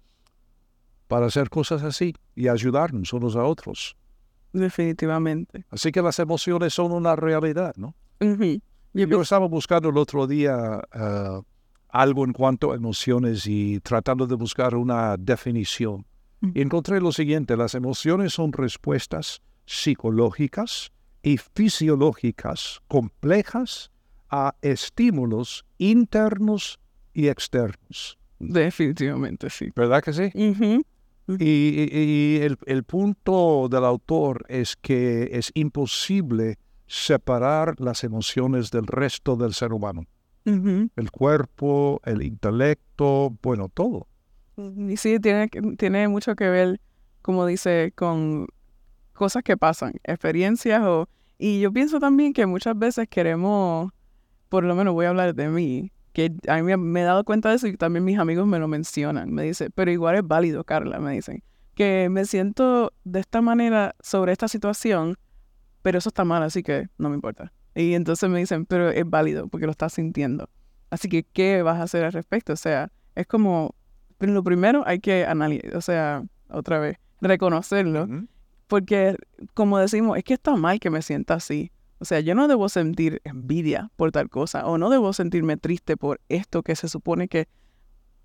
para 1.08 1.28
hacer 1.28 1.48
cosas 1.48 1.84
así 1.84 2.16
y 2.36 2.48
ayudarnos 2.48 3.14
unos 3.14 3.36
a 3.36 3.44
otros. 3.44 3.96
Definitivamente. 4.52 5.66
Así 5.70 5.92
que 5.92 6.02
las 6.02 6.18
emociones 6.18 6.74
son 6.74 6.92
una 6.92 7.16
realidad, 7.16 7.76
¿no? 7.78 7.94
Yo 8.94 9.22
estaba 9.22 9.48
buscando 9.48 9.90
el 9.90 9.98
otro 9.98 10.26
día 10.26 10.82
ah, 10.92 11.42
algo 11.90 12.24
en 12.24 12.34
cuanto 12.34 12.72
a 12.72 12.76
emociones 12.76 13.46
y 13.46 13.80
tratando 13.82 14.26
de 14.26 14.36
buscar 14.36 14.76
una 14.76 15.18
definición. 15.18 16.06
Y 16.42 16.62
encontré 16.62 17.02
lo 17.02 17.12
siguiente, 17.12 17.58
las 17.58 17.76
emociones 17.76 18.34
son 18.34 18.54
respuestas 18.54 19.42
psicológicas 19.66 20.92
y 21.22 21.38
fisiológicas 21.38 22.80
complejas 22.88 23.92
a 24.30 24.56
estímulos 24.62 25.66
internos 25.78 26.80
y 27.14 27.28
externos. 27.28 28.18
Definitivamente, 28.40 29.50
sí. 29.50 29.70
¿Verdad 29.76 30.02
que 30.02 30.14
sí? 30.14 30.32
Y, 31.38 32.38
el, 32.42 32.58
el, 32.66 32.84
punto 32.84 33.68
del 33.70 33.86
autor 33.86 34.46
es 34.50 34.76
que 34.76 35.30
es 35.34 35.52
imposible 35.54 36.58
separar 36.88 37.80
las 37.80 38.04
emociones 38.04 38.72
del 38.72 38.88
resto 38.88 39.36
del 39.36 39.54
ser 39.54 39.74
humano. 39.74 40.06
El 40.46 41.12
cuerpo, 41.12 42.02
el 42.04 42.24
intelecto, 42.24 43.38
bueno, 43.44 43.70
todo. 43.72 44.08
Y 44.60 44.98
sí, 44.98 45.20
tiene, 45.20 45.48
tiene 45.78 46.08
mucho 46.08 46.36
que 46.36 46.50
ver, 46.50 46.82
como 47.22 47.46
dice, 47.46 47.94
con 47.96 48.48
cosas 49.14 49.44
que 49.44 49.58
pasan, 49.58 49.94
experiencias 50.04 50.82
o... 50.84 51.08
Y 51.38 51.62
yo 51.62 51.72
pienso 51.72 52.00
también 52.00 52.34
que 52.34 52.46
muchas 52.46 52.78
veces 52.78 53.08
queremos, 53.08 53.92
por 54.50 54.66
lo 54.66 54.76
menos 54.76 54.94
voy 54.94 55.06
a 55.06 55.10
hablar 55.10 55.34
de 55.34 55.48
mí, 55.48 55.92
que 56.12 56.34
a 56.50 56.62
mí 56.62 56.76
me 56.76 57.02
he 57.02 57.04
dado 57.04 57.24
cuenta 57.24 57.50
de 57.50 57.56
eso 57.56 57.68
y 57.68 57.78
también 57.78 58.04
mis 58.04 58.20
amigos 58.20 58.46
me 58.46 58.60
lo 58.60 58.68
mencionan. 58.68 59.32
Me 59.32 59.44
dicen, 59.44 59.72
pero 59.74 59.90
igual 59.90 60.16
es 60.18 60.28
válido, 60.28 60.66
Carla, 60.66 61.00
me 61.00 61.14
dicen, 61.14 61.42
que 61.76 62.10
me 62.10 62.26
siento 62.26 62.92
de 63.06 63.22
esta 63.22 63.42
manera 63.42 63.96
sobre 64.02 64.34
esta 64.34 64.50
situación, 64.50 65.16
pero 65.82 65.98
eso 65.98 66.10
está 66.10 66.26
mal, 66.26 66.44
así 66.44 66.62
que 66.62 66.90
no 66.98 67.08
me 67.08 67.16
importa. 67.16 67.54
Y 67.74 67.94
entonces 67.94 68.30
me 68.30 68.40
dicen, 68.40 68.66
pero 68.66 68.90
es 68.90 69.10
válido 69.10 69.48
porque 69.48 69.66
lo 69.66 69.72
estás 69.72 69.94
sintiendo. 69.94 70.50
Así 70.90 71.08
que, 71.08 71.24
¿qué 71.24 71.62
vas 71.62 71.80
a 71.80 71.84
hacer 71.84 72.04
al 72.04 72.12
respecto? 72.12 72.52
O 72.52 72.58
sea, 72.58 72.92
es 73.16 73.28
como, 73.28 73.76
pero 74.20 74.34
lo 74.34 74.44
primero 74.44 74.84
hay 74.86 75.00
que 75.00 75.26
analizar, 75.26 75.76
o 75.76 75.82
sea, 75.82 76.24
otra 76.50 76.78
vez, 76.78 76.98
reconocerlo. 77.22 78.08
Porque, 78.68 79.16
como 79.56 79.80
decimos, 79.80 80.18
es 80.18 80.24
que 80.24 80.36
está 80.36 80.56
mal 80.56 80.80
que 80.80 80.92
me 80.92 81.02
sienta 81.02 81.36
así. 81.36 81.72
O 81.98 82.06
sea, 82.06 82.20
yo 82.20 82.36
no 82.36 82.48
debo 82.48 82.70
sentir 82.70 83.22
envidia 83.24 83.90
por 83.96 84.12
tal 84.12 84.30
cosa 84.30 84.66
o 84.68 84.78
no 84.78 84.90
debo 84.90 85.12
sentirme 85.14 85.58
triste 85.58 85.98
por 85.98 86.22
esto 86.30 86.62
que 86.62 86.76
se 86.76 86.88
supone 86.88 87.28
que... 87.28 87.48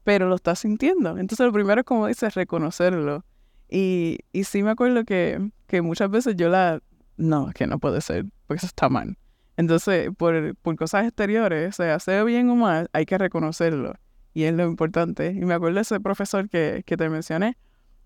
Pero 0.03 0.29
lo 0.29 0.35
estás 0.35 0.59
sintiendo. 0.59 1.17
Entonces 1.17 1.47
lo 1.47 1.53
primero 1.53 1.81
es 1.81 1.87
como 1.87 2.07
dices, 2.09 2.35
reconocerlo. 2.35 3.25
Y, 3.71 4.19
y 4.33 4.45
sí 4.45 4.63
me 4.63 4.71
acuerdo 4.71 5.05
que, 5.05 5.51
que 5.67 5.81
muchas 5.81 6.11
veces 6.11 6.37
yo 6.37 6.49
la... 6.51 6.81
No, 7.17 7.51
que 7.55 7.67
no 7.67 7.79
puede 7.79 8.01
ser, 8.01 8.27
porque 8.47 8.59
eso 8.59 8.67
está 8.67 8.89
mal. 8.89 9.17
Entonces, 9.57 10.11
por, 10.17 10.57
por 10.57 10.77
cosas 10.77 11.07
exteriores, 11.07 11.69
o 11.71 11.73
sea, 11.73 11.99
sea 12.01 12.25
bien 12.25 12.51
o 12.51 12.57
mal, 12.57 12.91
hay 12.93 13.07
que 13.07 13.17
reconocerlo. 13.17 13.95
Y 14.35 14.45
es 14.45 14.55
lo 14.55 14.65
importante. 14.67 15.29
Y 15.29 15.45
me 15.45 15.55
acuerdo 15.55 15.77
de 15.77 15.83
ese 15.83 16.01
profesor 16.01 16.49
que, 16.49 16.83
que 16.85 16.97
te 16.97 17.09
mencioné. 17.09 17.57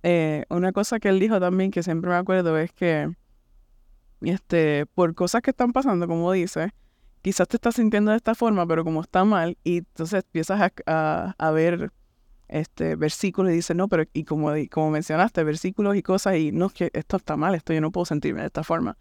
Eh, 0.02 0.44
una 0.50 0.72
cosa 0.72 1.00
que 1.00 1.08
él 1.08 1.18
dijo 1.18 1.40
también, 1.40 1.70
que 1.70 1.82
siempre 1.82 2.10
me 2.10 2.16
acuerdo, 2.16 2.56
es 2.58 2.72
que 2.72 3.10
este, 4.20 4.86
por 4.86 5.14
cosas 5.14 5.42
que 5.42 5.50
están 5.50 5.72
pasando, 5.72 6.06
como 6.06 6.30
dice, 6.32 6.72
quizás 7.22 7.48
te 7.48 7.56
estás 7.56 7.76
sintiendo 7.76 8.10
de 8.10 8.16
esta 8.16 8.34
forma, 8.34 8.66
pero 8.66 8.84
como 8.84 9.00
está 9.00 9.24
mal, 9.24 9.56
y 9.64 9.78
entonces 9.78 10.24
empiezas 10.24 10.72
a, 10.86 11.34
a, 11.38 11.50
ver 11.50 11.92
este, 12.48 12.96
versículos 12.96 13.52
y 13.52 13.56
dices, 13.56 13.76
no, 13.76 13.88
pero 13.88 14.04
y 14.12 14.24
como, 14.24 14.52
como 14.70 14.90
mencionaste, 14.90 15.44
versículos 15.44 15.96
y 15.96 16.02
cosas, 16.02 16.36
y 16.36 16.52
no, 16.52 16.66
es 16.66 16.72
que 16.72 16.90
esto 16.92 17.16
está 17.16 17.36
mal, 17.36 17.54
esto 17.54 17.72
yo 17.72 17.80
no 17.80 17.90
puedo 17.90 18.04
sentirme 18.04 18.40
de 18.40 18.46
esta 18.46 18.64
forma. 18.64 18.96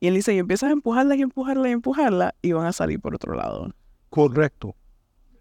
Y 0.00 0.08
él 0.08 0.14
dice, 0.14 0.34
y 0.34 0.38
empiezas 0.38 0.70
a 0.70 0.72
empujarla 0.72 1.14
y 1.16 1.22
empujarla 1.22 1.68
y 1.68 1.72
empujarla, 1.72 2.34
y 2.42 2.52
van 2.52 2.66
a 2.66 2.72
salir 2.72 3.00
por 3.00 3.14
otro 3.14 3.34
lado. 3.34 3.72
Correcto. 4.10 4.74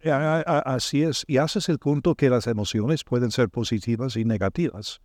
Así 0.03 1.03
es. 1.03 1.23
Y 1.27 1.37
haces 1.37 1.69
el 1.69 1.79
punto 1.79 2.15
que 2.15 2.29
las 2.29 2.47
emociones 2.47 3.03
pueden 3.03 3.31
ser 3.31 3.49
positivas 3.49 4.15
y 4.15 4.25
negativas, 4.25 5.01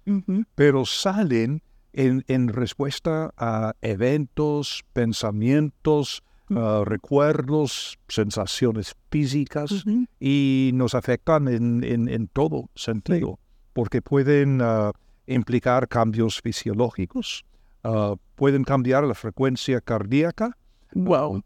pero 0.55 0.85
salen 0.87 1.63
en, 1.93 2.49
respuesta 2.49 3.33
a 3.37 3.75
eventos, 3.81 4.85
pensamientos, 4.93 6.23
recuerdos, 6.49 7.99
sensaciones 8.09 8.95
físicas 9.11 9.85
y 10.21 10.71
nos 10.75 10.95
afectan 10.95 11.49
en, 11.49 12.29
todo 12.33 12.71
sentido, 12.75 13.39
porque 13.73 14.03
pueden 14.03 14.61
ah, 14.63 14.93
implicar 15.27 15.89
cambios 15.89 16.41
fisiológicos, 16.41 17.45
ah, 17.85 18.15
pueden 18.37 18.65
cambiar 18.65 19.05
la 19.05 19.15
frecuencia 19.15 19.81
cardíaca, 19.81 20.57
wow. 20.95 21.43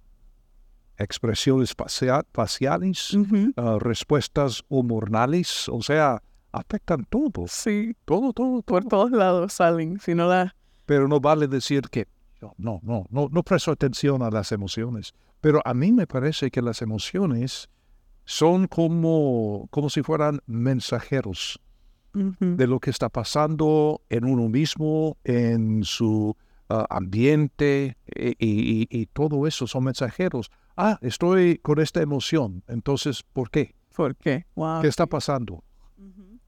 Expresiones 1.03 1.75
faciales, 2.33 3.17
ah, 3.57 3.79
respuestas 3.81 4.63
hormonales, 4.69 5.69
o 5.69 5.83
sea, 5.83 6.23
afectan 6.53 7.05
todo. 7.09 7.47
Sí. 7.49 7.97
Todo, 8.05 8.33
todo, 8.33 8.63
Por 8.63 8.85
todos 8.85 9.11
lados 9.11 9.53
salen, 9.55 9.99
si 10.01 10.15
no 10.15 10.29
la... 10.29 10.55
Pero 10.87 11.09
no 11.09 11.21
vale 11.21 11.47
decir 11.49 11.83
que 11.91 12.07
no, 12.41 12.81
no, 12.83 13.07
no, 13.11 13.29
no 13.31 13.43
presto 13.43 13.71
atención 13.71 14.23
a 14.23 14.31
las 14.31 14.53
emociones. 14.53 15.13
Pero 15.41 15.61
a 15.65 15.75
mí 15.75 15.93
me 15.93 16.07
parece 16.07 16.51
que 16.51 16.63
las 16.63 16.83
emociones 16.83 17.69
son 18.25 18.67
como, 18.67 19.67
como 19.71 19.91
si 19.91 20.03
fueran 20.03 20.41
mensajeros 20.47 21.61
de 22.13 22.67
lo 22.67 22.81
que 22.81 22.91
está 22.91 23.09
pasando 23.09 24.03
en 24.09 24.25
uno 24.25 24.49
mismo, 24.49 25.17
en 25.23 25.85
su 25.85 26.37
ah, 26.69 26.87
ambiente 26.91 27.97
e, 28.07 28.35
y, 28.39 29.07
todo 29.07 29.47
eso 29.47 29.67
son 29.67 29.85
mensajeros. 29.85 30.51
Ah, 30.83 30.99
estoy 31.03 31.59
con 31.59 31.79
esta 31.79 32.01
emoción. 32.01 32.63
Entonces, 32.67 33.23
¿por 33.23 33.51
qué? 33.51 33.75
¿Por 33.95 34.17
qué? 34.17 34.47
¿Qué 34.81 34.89
está 34.89 35.07
pasando? 35.07 35.63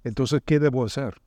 Entonces, 0.05 0.40
¿qué 0.45 0.59
debo 0.59 0.85
hacer? 0.85 1.21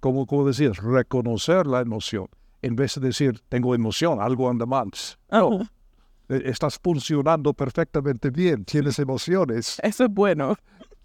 como, 0.00 0.26
como 0.26 0.46
decías, 0.46 0.76
reconocer 0.76 1.66
la 1.66 1.80
emoción, 1.80 2.26
en 2.60 2.76
vez 2.76 2.96
de 2.96 3.06
decir, 3.06 3.40
tengo 3.48 3.74
emoción, 3.74 4.20
algo 4.20 4.50
anda 4.50 4.66
mal. 4.66 4.90
No, 5.30 5.60
e, 6.28 6.42
estás 6.50 6.78
funcionando 6.78 7.54
perfectamente 7.54 8.28
bien, 8.30 8.66
tienes 8.66 8.98
emociones. 8.98 9.78
Eso 9.82 10.04
es 10.04 10.10
bueno. 10.10 10.54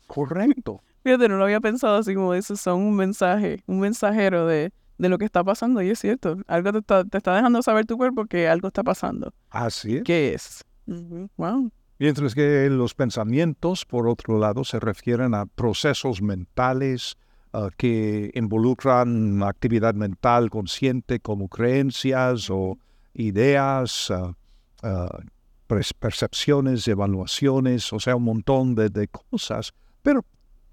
Correcto. 0.08 0.82
Fíjate, 1.04 1.30
no 1.30 1.38
lo 1.38 1.46
había 1.46 1.62
pensado 1.62 1.96
así 1.96 2.14
como 2.14 2.34
eso, 2.34 2.58
son 2.58 2.82
un 2.82 2.96
mensaje, 2.96 3.64
un 3.66 3.80
mensajero 3.80 4.46
de, 4.46 4.74
de 4.98 5.10
lo 5.10 5.18
que 5.18 5.26
está 5.26 5.44
pasando 5.44 5.82
y 5.82 5.90
es 5.90 6.00
cierto, 6.00 6.38
algo 6.48 6.74
te 6.74 6.80
está, 6.80 7.06
te 7.06 7.18
está 7.18 7.36
dejando 7.36 7.62
saber 7.62 7.86
tu 7.86 7.96
cuerpo 7.98 8.26
que 8.26 8.50
algo 8.50 8.68
está 8.68 8.84
pasando. 8.84 9.34
Así 9.52 9.98
es. 9.98 10.04
¿Qué 10.04 10.34
es? 10.34 10.66
Wow. 10.86 11.72
Mientras 12.00 12.36
que 12.36 12.70
los 12.70 12.94
pensamientos, 12.96 13.86
por 13.86 14.08
otro 14.08 14.40
lado, 14.40 14.64
se 14.64 14.80
refieren 14.80 15.34
a 15.34 15.46
procesos 15.46 16.22
mentales 16.22 17.16
ah, 17.54 17.70
que 17.78 18.32
involucran 18.34 19.42
actividad 19.44 19.94
mental 19.94 20.50
consciente 20.50 21.20
como 21.20 21.48
creencias 21.48 22.50
o 22.50 22.78
ideas, 23.14 24.12
ah, 24.12 24.34
ah, 24.82 25.20
percepciones, 25.68 26.88
evaluaciones, 26.88 27.94
o 27.94 28.00
sea, 28.00 28.16
un 28.16 28.24
montón 28.24 28.76
de, 28.76 29.08
cosas. 29.08 29.74
Pero 30.02 30.26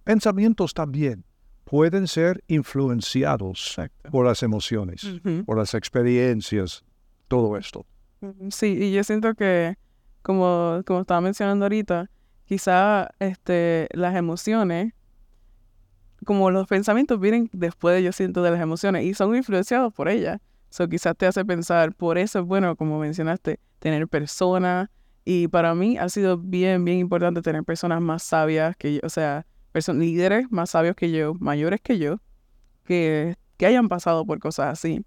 pensamientos 0.04 0.74
también 0.74 1.24
pueden 1.64 2.08
ser 2.08 2.42
influenciados 2.48 3.76
por 4.10 4.26
las 4.26 4.42
emociones, 4.42 5.06
por 5.46 5.56
las 5.56 5.74
experiencias, 5.74 6.82
todo 7.28 7.56
esto. 7.56 7.86
Sí, 8.50 8.76
y 8.80 8.92
yo 8.92 9.04
siento 9.04 9.34
que 9.34 9.76
como, 10.22 10.82
como 10.86 11.00
estaba 11.00 11.20
mencionando 11.20 11.64
ahorita, 11.64 12.10
quizá 12.44 13.10
este, 13.18 13.88
las 13.92 14.16
emociones, 14.16 14.92
como 16.24 16.50
los 16.50 16.66
pensamientos 16.66 17.18
vienen 17.20 17.48
después, 17.52 18.02
yo 18.02 18.12
siento, 18.12 18.42
de 18.42 18.50
las 18.50 18.60
emociones 18.60 19.04
y 19.04 19.14
son 19.14 19.34
influenciados 19.34 19.92
por 19.92 20.08
ellas. 20.08 20.40
So, 20.68 20.88
quizás 20.88 21.16
te 21.16 21.26
hace 21.26 21.44
pensar, 21.44 21.94
por 21.94 22.18
eso 22.18 22.40
es 22.40 22.44
bueno, 22.44 22.76
como 22.76 22.98
mencionaste, 22.98 23.58
tener 23.78 24.06
personas. 24.08 24.88
Y 25.24 25.48
para 25.48 25.74
mí 25.74 25.98
ha 25.98 26.08
sido 26.08 26.38
bien, 26.38 26.84
bien 26.84 26.98
importante 26.98 27.42
tener 27.42 27.64
personas 27.64 28.00
más 28.00 28.22
sabias 28.22 28.76
que 28.76 28.94
yo, 28.94 29.00
o 29.02 29.08
sea, 29.08 29.46
líderes 29.72 30.50
más 30.50 30.70
sabios 30.70 30.96
que 30.96 31.10
yo, 31.10 31.34
mayores 31.34 31.80
que 31.80 31.98
yo, 31.98 32.20
que, 32.84 33.36
que 33.56 33.66
hayan 33.66 33.88
pasado 33.88 34.24
por 34.24 34.38
cosas 34.38 34.72
así 34.72 35.04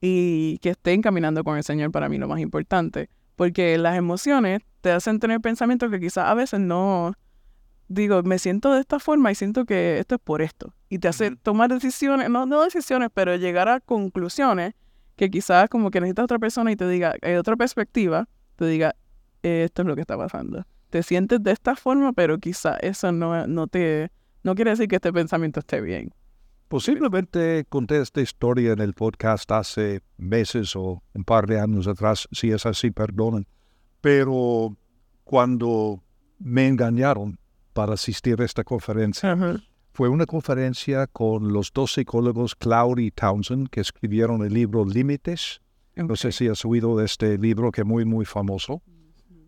y 0.00 0.58
que 0.58 0.70
estén 0.70 1.00
caminando 1.00 1.42
con 1.44 1.56
el 1.56 1.64
Señor 1.64 1.90
para 1.90 2.08
mí 2.08 2.18
lo 2.18 2.28
más 2.28 2.40
importante. 2.40 3.08
Porque 3.36 3.78
las 3.78 3.96
emociones 3.96 4.62
te 4.80 4.90
hacen 4.90 5.18
tener 5.18 5.40
pensamientos 5.40 5.90
que 5.90 6.00
quizás 6.00 6.26
a 6.26 6.34
veces 6.34 6.60
no, 6.60 7.14
digo, 7.88 8.22
me 8.22 8.38
siento 8.38 8.72
de 8.72 8.80
esta 8.80 8.98
forma 8.98 9.30
y 9.32 9.34
siento 9.34 9.64
que 9.64 9.98
esto 9.98 10.16
es 10.16 10.20
por 10.20 10.42
esto. 10.42 10.74
Y 10.88 10.98
te 10.98 11.08
hace 11.08 11.36
tomar 11.36 11.70
decisiones, 11.70 12.30
no, 12.30 12.46
no 12.46 12.62
decisiones, 12.62 13.10
pero 13.12 13.34
llegar 13.36 13.68
a 13.68 13.80
conclusiones 13.80 14.74
que 15.16 15.30
quizás 15.30 15.68
como 15.68 15.90
que 15.90 16.00
necesitas 16.00 16.24
otra 16.24 16.38
persona 16.38 16.72
y 16.72 16.76
te 16.76 16.88
diga, 16.88 17.14
hay 17.22 17.34
otra 17.34 17.56
perspectiva, 17.56 18.28
te 18.56 18.66
diga, 18.66 18.94
esto 19.42 19.82
es 19.82 19.88
lo 19.88 19.94
que 19.94 20.00
está 20.00 20.16
pasando. 20.16 20.66
Te 20.90 21.02
sientes 21.02 21.42
de 21.42 21.52
esta 21.52 21.76
forma, 21.76 22.12
pero 22.12 22.38
quizás 22.38 22.78
eso 22.80 23.10
no, 23.12 23.46
no 23.46 23.66
te, 23.66 24.10
no 24.42 24.54
quiere 24.54 24.70
decir 24.72 24.88
que 24.88 24.96
este 24.96 25.12
pensamiento 25.12 25.60
esté 25.60 25.80
bien. 25.80 26.14
Posiblemente 26.74 27.66
conté 27.68 28.00
esta 28.00 28.20
historia 28.20 28.72
en 28.72 28.80
el 28.80 28.94
podcast 28.94 29.48
hace 29.52 30.00
meses 30.16 30.74
o 30.74 31.04
un 31.12 31.22
par 31.22 31.46
de 31.46 31.60
años 31.60 31.86
atrás, 31.86 32.26
si 32.32 32.50
es 32.50 32.66
así, 32.66 32.90
perdonen. 32.90 33.46
Pero 34.00 34.76
cuando 35.22 36.02
me 36.40 36.66
engañaron 36.66 37.38
para 37.74 37.94
asistir 37.94 38.42
a 38.42 38.44
esta 38.44 38.64
conferencia. 38.64 39.38
Fue 39.92 40.08
una 40.08 40.26
conferencia 40.26 41.06
con 41.06 41.52
los 41.52 41.72
dos 41.72 41.92
psicólogos 41.92 42.56
Cloud 42.56 42.98
y 42.98 43.12
Townsend 43.12 43.68
que 43.68 43.80
escribieron 43.80 44.44
el 44.44 44.52
libro 44.52 44.84
Límites. 44.84 45.60
No 45.94 46.16
sé 46.16 46.32
si 46.32 46.48
has 46.48 46.64
oído 46.64 46.96
de 46.96 47.04
este 47.04 47.38
libro 47.38 47.70
que 47.70 47.82
es 47.82 47.86
muy, 47.86 48.04
muy 48.04 48.24
famoso. 48.24 48.82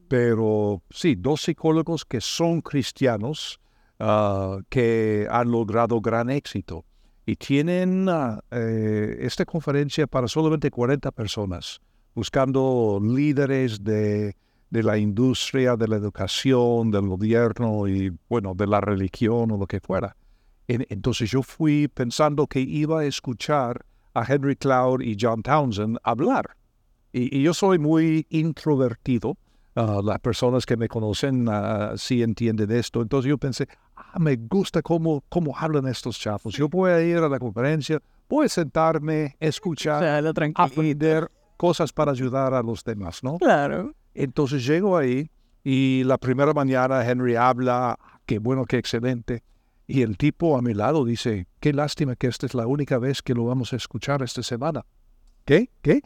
Pero 0.06 0.80
sí, 0.90 1.16
dos 1.16 1.42
psicólogos 1.42 2.04
que 2.04 2.20
son 2.20 2.60
cristianos 2.60 3.58
ah, 3.98 4.60
que 4.68 5.26
han 5.28 5.50
logrado 5.50 6.00
gran 6.00 6.30
éxito. 6.30 6.84
Y 7.26 7.36
tienen 7.36 8.08
ah, 8.08 8.40
eh, 8.50 9.18
esta 9.20 9.44
conferencia 9.44 10.06
para 10.06 10.28
solamente 10.28 10.70
40 10.70 11.10
personas, 11.10 11.80
buscando 12.14 13.00
líderes 13.02 13.82
de, 13.82 14.36
de 14.70 14.82
la 14.82 14.96
industria, 14.96 15.76
de 15.76 15.88
la 15.88 15.96
educación, 15.96 16.90
del 16.92 17.08
gobierno 17.08 17.88
y, 17.88 18.16
bueno, 18.28 18.54
de 18.54 18.66
la 18.68 18.80
religión 18.80 19.50
o 19.50 19.58
lo 19.58 19.66
que 19.66 19.80
fuera 19.80 20.16
entonces 20.68 21.30
yo 21.30 21.42
fui 21.42 21.88
pensando 21.88 22.46
que 22.46 22.60
iba 22.60 23.00
a 23.00 23.04
escuchar 23.04 23.84
a 24.14 24.24
Henry 24.24 24.56
Cloud 24.56 25.02
y 25.02 25.16
John 25.20 25.42
Townsend 25.42 25.98
hablar. 26.02 26.56
Y, 27.12 27.42
yo 27.42 27.54
soy 27.54 27.78
muy 27.78 28.26
introvertido. 28.30 29.36
Ah, 29.76 30.00
las 30.02 30.18
personas 30.20 30.64
que 30.64 30.74
me 30.74 30.88
conocen 30.88 31.46
uh, 31.46 31.98
sí 31.98 32.22
entienden 32.22 32.70
esto. 32.70 33.02
Entonces 33.02 33.28
yo 33.28 33.36
pensé, 33.36 33.68
ah, 33.94 34.18
me 34.18 34.34
gusta 34.36 34.80
cómo, 34.80 35.22
cómo 35.28 35.54
hablan 35.54 35.86
estos 35.86 36.18
chavos. 36.18 36.54
Yo 36.54 36.66
voy 36.66 36.90
a 36.90 37.02
ir 37.02 37.18
a 37.18 37.28
la 37.28 37.38
conferencia, 37.38 38.00
voy 38.26 38.46
a 38.46 38.48
sentarme, 38.48 39.36
escuchar, 39.38 40.02
aprender 40.54 41.30
cosas 41.58 41.92
para 41.92 42.12
ayudar 42.12 42.54
a 42.54 42.62
los 42.62 42.82
demás, 42.84 43.22
¿no? 43.22 43.36
Claro. 43.36 43.94
Entonces 44.14 44.64
llego 44.64 44.96
ahí 44.96 45.30
y 45.62 46.04
la 46.04 46.16
primera 46.16 46.54
mañana 46.54 47.06
Henry 47.06 47.36
habla, 47.36 47.98
qué 48.24 48.38
bueno, 48.38 48.64
qué 48.64 48.78
excelente. 48.78 49.42
Y 49.86 50.00
el 50.00 50.16
tipo 50.16 50.56
a 50.56 50.62
mi 50.62 50.72
lado 50.72 51.04
dice, 51.04 51.48
qué 51.60 51.74
lástima 51.74 52.16
que 52.16 52.28
esta 52.28 52.46
es 52.46 52.54
la 52.54 52.66
única 52.66 52.98
vez 52.98 53.20
que 53.20 53.34
lo 53.34 53.44
vamos 53.44 53.74
a 53.74 53.76
escuchar 53.76 54.22
esta 54.22 54.42
semana. 54.42 54.86
¿Qué? 55.44 55.68
¿Qué? 55.82 56.00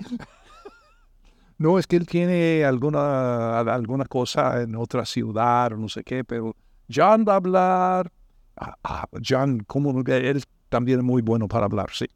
No, 1.60 1.78
es 1.78 1.86
que 1.86 1.96
él 1.96 2.06
tiene 2.06 2.64
alguna, 2.64 3.60
alguna 3.60 4.06
cosa 4.06 4.62
en 4.62 4.74
otra 4.76 5.04
ciudad 5.04 5.74
o 5.74 5.76
no 5.76 5.90
sé 5.90 6.02
qué, 6.02 6.24
pero 6.24 6.56
John 6.90 7.26
va 7.28 7.34
a 7.34 7.36
hablar. 7.36 8.10
Ah, 8.56 8.78
ah 8.82 9.06
John, 9.22 9.60
como 9.66 9.90
él 10.06 10.42
también 10.70 11.00
es 11.00 11.04
muy 11.04 11.20
bueno 11.20 11.48
para 11.48 11.66
hablar, 11.66 11.90
sí. 11.92 12.06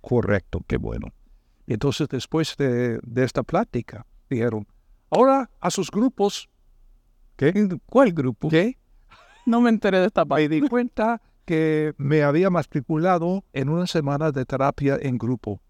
Correcto, 0.00 0.62
qué 0.66 0.78
bueno. 0.78 1.08
Y 1.66 1.74
entonces 1.74 2.08
después 2.08 2.56
de, 2.56 2.98
de 3.02 3.24
esta 3.24 3.42
plática, 3.42 4.06
dijeron, 4.30 4.66
ahora 5.10 5.50
a 5.60 5.70
sus 5.70 5.90
grupos. 5.90 6.48
¿Qué? 7.36 7.52
¿Cuál 7.84 8.10
grupo? 8.10 8.48
¿Qué? 8.48 8.78
No 9.44 9.60
me 9.60 9.68
enteré 9.68 9.98
de 9.98 10.06
esta 10.06 10.24
parte. 10.24 10.48
Me 10.48 10.62
di 10.62 10.66
cuenta 10.66 11.20
que 11.44 11.92
me 11.98 12.22
había 12.22 12.48
matriculado 12.48 13.44
en 13.52 13.68
una 13.68 13.86
semana 13.86 14.32
de 14.32 14.46
terapia 14.46 14.96
en 14.98 15.18
grupo, 15.18 15.60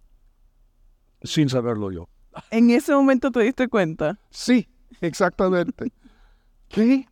sin 1.25 1.49
saberlo 1.49 1.90
yo. 1.90 2.09
¿En 2.51 2.70
ese 2.70 2.92
momento 2.94 3.31
te 3.31 3.40
diste 3.40 3.68
cuenta? 3.68 4.18
Sí, 4.31 4.68
exactamente. 5.01 5.92
¿Qué? 6.68 7.07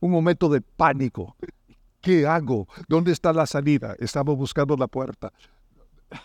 Un 0.00 0.10
momento 0.10 0.48
de 0.48 0.60
pánico. 0.60 1.36
¿Qué 2.00 2.26
hago? 2.26 2.66
¿Dónde 2.88 3.12
está 3.12 3.32
la 3.32 3.46
salida? 3.46 3.94
Estaba 3.98 4.32
buscando 4.34 4.76
la 4.76 4.88
puerta. 4.88 5.32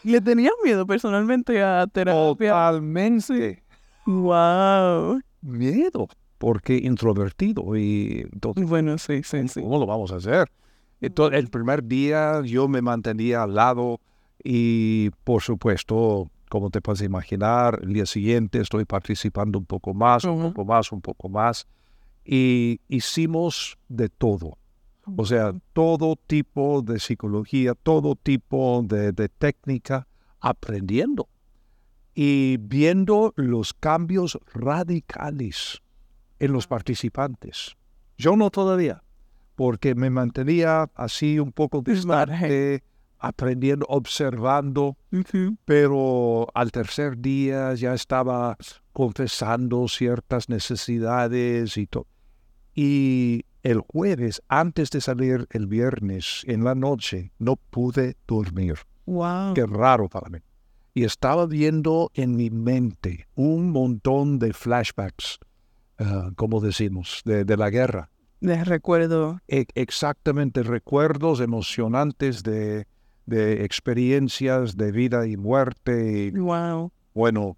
¿Le 0.04 0.20
tenías 0.22 0.54
miedo 0.64 0.86
personalmente 0.86 1.62
a 1.62 1.86
terapia? 1.88 2.52
Totalmente. 2.52 3.64
Wow. 4.06 5.22
Miedo 5.42 6.08
porque 6.38 6.78
introvertido 6.78 7.76
y 7.76 8.28
bueno, 8.56 8.98
sí, 8.98 9.22
sí, 9.24 9.48
sí. 9.48 9.62
¿Cómo 9.62 9.80
lo 9.80 9.86
vamos 9.86 10.12
a 10.12 10.18
hacer? 10.18 10.50
Entonces, 11.02 11.40
el 11.40 11.50
primer 11.50 11.84
día 11.84 12.42
yo 12.44 12.68
me 12.68 12.82
mantenía 12.82 13.44
al 13.44 13.56
lado 13.56 14.00
y, 14.44 15.12
por 15.24 15.42
supuesto, 15.42 16.30
como 16.50 16.70
te 16.70 16.82
puedes 16.82 17.02
imaginar, 17.02 17.80
el 17.84 17.94
día 17.94 18.06
siguiente 18.06 18.60
estoy 18.60 18.86
participando 18.86 19.60
un 19.60 19.66
poco 19.66 19.94
más, 19.94 20.24
un 20.24 20.54
poco 20.54 20.66
más, 20.66 20.92
un 20.92 21.02
poco 21.02 21.30
más. 21.30 21.68
Y 22.24 22.82
hicimos 22.88 23.78
de 23.88 24.10
todo. 24.10 24.58
O 25.16 25.26
sea, 25.26 25.54
todo 25.72 26.18
tipo 26.18 26.82
de 26.82 27.00
psicología, 27.00 27.74
todo 27.76 28.16
tipo 28.16 28.84
de, 28.86 29.14
de 29.14 29.30
técnica, 29.30 30.06
aprendiendo 30.42 31.30
y 32.14 32.58
viendo 32.58 33.34
los 33.36 33.74
cambios 33.74 34.40
radicales 34.54 35.82
en 36.40 36.52
los 36.52 36.68
participantes. 36.68 37.78
Yo 38.18 38.36
no 38.36 38.50
todavía, 38.50 39.04
porque 39.56 39.96
me 39.96 40.10
mantenía 40.10 40.90
así 40.96 41.40
un 41.40 41.52
poco 41.52 41.82
distante, 41.82 42.84
aprendiendo, 43.20 43.86
observando, 43.90 44.98
pero 45.66 46.48
al 46.54 46.72
tercer 46.72 47.18
día 47.18 47.74
ya 47.74 47.94
estaba 47.94 48.58
confesando 48.94 49.88
ciertas 49.88 50.50
necesidades 50.50 51.78
y 51.78 51.88
todo. 51.88 52.08
Y 52.74 53.46
el 53.64 53.80
jueves, 53.80 54.42
antes 54.48 54.92
de 54.92 55.02
salir 55.02 55.48
el 55.52 55.68
viernes 55.68 56.44
en 56.46 56.64
la 56.64 56.76
noche, 56.76 57.32
no 57.40 57.56
pude 57.56 58.18
dormir. 58.28 58.76
Wow. 59.06 59.54
Qué 59.56 59.66
raro 59.66 60.10
para 60.10 60.30
mí. 60.30 60.40
Y 60.94 61.04
estaba 61.04 61.46
viendo 61.46 62.12
en 62.14 62.36
mi 62.36 62.50
mente 62.50 63.28
un 63.36 63.72
montón 63.72 64.40
de 64.40 64.54
flashbacks 64.54 65.40
Ah, 66.00 66.32
como 66.36 66.60
decimos, 66.60 67.22
de, 67.26 67.58
la 67.58 67.70
guerra. 67.70 68.10
De 68.40 68.64
recuerdo. 68.64 69.40
E, 69.48 69.66
exactamente, 69.74 70.64
recuerdos 70.64 71.40
emocionantes 71.40 72.44
de, 72.44 72.86
de, 73.28 73.64
experiencias 73.64 74.76
de 74.76 74.92
vida 74.92 75.28
y 75.28 75.38
muerte. 75.38 76.32
Wow. 76.32 76.92
Bueno, 77.14 77.56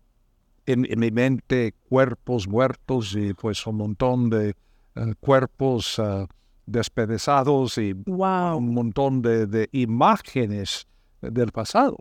en, 0.65 0.81
mi 0.99 1.11
mente 1.11 1.73
cuerpos 1.87 2.47
muertos 2.47 3.15
y 3.15 3.33
pues 3.33 3.65
un 3.65 3.77
montón 3.77 4.29
de 4.29 4.55
ah, 4.95 5.13
cuerpos 5.21 5.97
uh, 5.99 6.27
despedazados 6.65 7.77
y 7.77 7.95
un 8.05 8.73
montón 8.73 9.21
de, 9.21 9.47
de, 9.47 9.69
imágenes 9.71 10.85
del 11.21 11.51
pasado. 11.51 11.97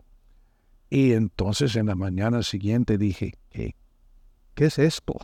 Y 0.89 1.13
entonces 1.13 1.77
en 1.77 1.85
la 1.85 1.95
mañana 1.95 2.43
siguiente 2.43 2.97
dije, 2.97 3.35
¿qué, 3.49 3.75
qué 4.55 4.65
es 4.65 4.77
esto? 4.77 5.15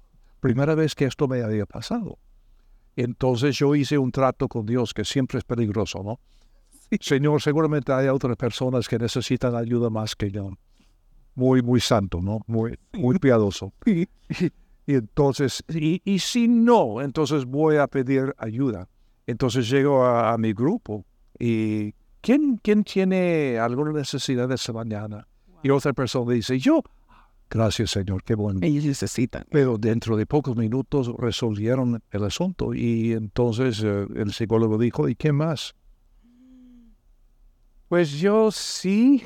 primera 0.46 0.76
vez 0.76 0.94
que 0.94 1.06
esto 1.06 1.28
me 1.28 1.42
había 1.42 1.66
pasado. 1.66 2.20
Entonces 2.96 3.58
yo 3.58 3.74
hice 3.74 3.98
un 3.98 4.12
trato 4.12 4.48
con 4.48 4.68
Dios 4.68 4.94
que 4.94 5.04
siempre 5.04 5.40
es 5.40 5.44
peligroso, 5.44 6.04
¿no? 6.04 6.20
Señor, 7.00 7.42
seguramente 7.42 7.92
hay 7.92 8.08
otras 8.08 8.36
personas 8.38 8.88
que 8.88 8.98
necesitan 8.98 9.56
ayuda 9.56 9.90
más 9.90 10.16
que 10.16 10.32
yo. 10.32 10.52
Muy, 11.36 11.62
muy 11.62 11.82
santo, 11.82 12.22
¿no? 12.22 12.40
Muy, 12.48 12.78
muy 12.94 13.20
piadoso. 13.20 13.74
Y, 13.86 14.08
entonces, 14.88 15.64
y, 15.68 16.20
si 16.20 16.48
no, 16.48 17.02
entonces 17.02 17.46
voy 17.46 17.78
a 17.78 17.88
pedir 17.88 18.36
ayuda. 18.38 18.88
Entonces 19.26 19.68
llego 19.68 20.06
a, 20.06 20.38
mi 20.38 20.54
grupo 20.54 21.04
y 21.40 21.92
¿quién, 22.22 22.60
¿quién 22.62 22.84
tiene 22.84 23.58
alguna 23.58 23.92
necesidad 23.92 24.52
esa 24.52 24.74
mañana? 24.74 25.28
Y 25.64 25.72
otra 25.72 25.92
persona 25.94 26.34
dice, 26.34 26.60
yo, 26.60 26.84
Gracias, 27.50 27.92
Señor, 27.92 28.24
qué 28.24 28.36
bueno. 28.36 28.60
Ellos 28.64 28.86
necesitan. 28.86 29.46
Pero 29.50 29.78
dentro 29.78 30.18
de 30.18 30.26
pocos 30.26 30.56
minutos 30.56 31.12
resolvieron 31.18 32.02
el 32.12 32.24
asunto 32.24 32.74
y 32.74 33.14
entonces 33.14 33.82
eh, 33.84 34.08
el 34.16 34.34
psicólogo 34.34 34.78
dijo, 34.78 35.08
¿y 35.08 35.16
qué 35.16 35.32
más? 35.32 35.76
Pues 37.96 38.12
yo 38.12 38.52
sí. 38.52 39.24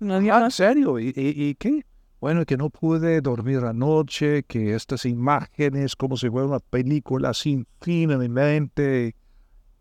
No, 0.00 0.16
ah, 0.16 0.44
¿En 0.46 0.50
serio? 0.50 0.98
¿Y, 0.98 1.12
¿Y, 1.14 1.54
qué? 1.54 1.86
Bueno, 2.20 2.44
que 2.44 2.56
no 2.56 2.70
pude 2.70 3.20
dormir 3.20 3.58
anoche, 3.58 4.42
que 4.42 4.74
estas 4.74 5.04
imágenes, 5.04 5.94
como 5.94 6.16
si 6.16 6.28
fuera 6.28 6.48
una 6.48 6.58
película 6.58 7.32
sin 7.32 7.68
fin 7.80 8.10
en 8.10 8.18
mi 8.18 8.28
mente. 8.28 9.14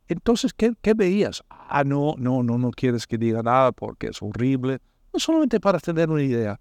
Entonces, 0.08 0.54
¿qué, 0.54 0.76
¿qué 0.80 0.94
veías? 0.94 1.44
Ah, 1.50 1.84
no, 1.84 2.14
no, 2.20 2.44
no, 2.44 2.60
no 2.60 2.70
quieres 2.70 3.08
que 3.08 3.18
diga 3.18 3.42
nada 3.42 3.72
porque 3.72 4.10
es 4.10 4.22
horrible. 4.22 4.78
No 5.12 5.20
solamente 5.20 5.60
para 5.60 5.80
tener 5.80 6.12
una 6.12 6.22
idea. 6.22 6.60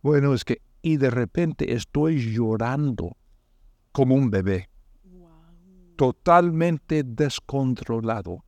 Bueno, 0.00 0.32
es 0.32 0.46
que, 0.46 0.62
y 0.80 0.96
de 0.96 1.10
repente 1.10 1.74
estoy 1.74 2.32
llorando 2.32 3.14
como 3.92 4.14
un 4.14 4.30
bebé, 4.30 4.70
totalmente 5.96 7.02
descontrolado. 7.04 8.42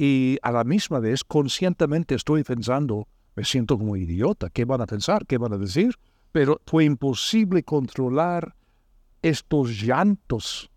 Y 0.00 0.38
a 0.42 0.52
la 0.52 0.62
misma 0.62 1.00
vez, 1.00 1.24
conscientemente 1.24 2.14
estoy 2.14 2.44
pensando, 2.44 3.08
me 3.34 3.44
siento 3.44 3.76
como 3.76 3.96
idiota, 3.96 4.48
¿qué 4.48 4.64
van 4.64 4.80
a 4.80 4.86
pensar? 4.86 5.26
¿Qué 5.26 5.38
van 5.38 5.52
a 5.52 5.58
decir? 5.58 5.96
Pero 6.30 6.60
fue 6.66 6.84
imposible 6.84 7.64
controlar 7.64 8.54
estos 9.22 9.82
llantos. 9.82 10.70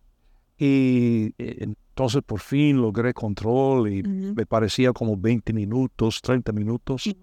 Y 0.57 1.35
eh, 1.37 1.57
entonces 1.59 2.23
por 2.25 2.39
fin 2.39 2.81
logré 2.81 3.13
control 3.13 3.93
y 3.93 4.01
me 4.01 4.47
parecía 4.47 4.91
como 4.91 5.15
20 5.15 5.53
minutos, 5.53 6.19
30 6.23 6.51
minutos. 6.51 7.05
Y 7.05 7.15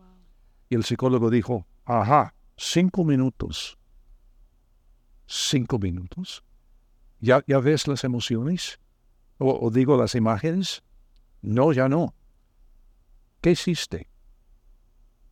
el 0.70 0.84
psicólogo 0.84 1.30
dijo, 1.30 1.66
ajá, 1.84 2.32
cinco 2.56 3.04
minutos. 3.04 3.76
Cinco 5.26 5.80
minutos. 5.80 6.44
¿Ya, 7.18 7.42
ya 7.48 7.58
ves 7.58 7.88
las 7.88 8.04
emociones? 8.04 8.78
O, 9.38 9.66
o 9.66 9.72
digo 9.72 9.96
las 9.96 10.14
imágenes. 10.14 10.84
No, 11.42 11.72
ya 11.72 11.88
no. 11.88 12.14
¿Qué 13.40 13.53
hiciste? 13.53 14.09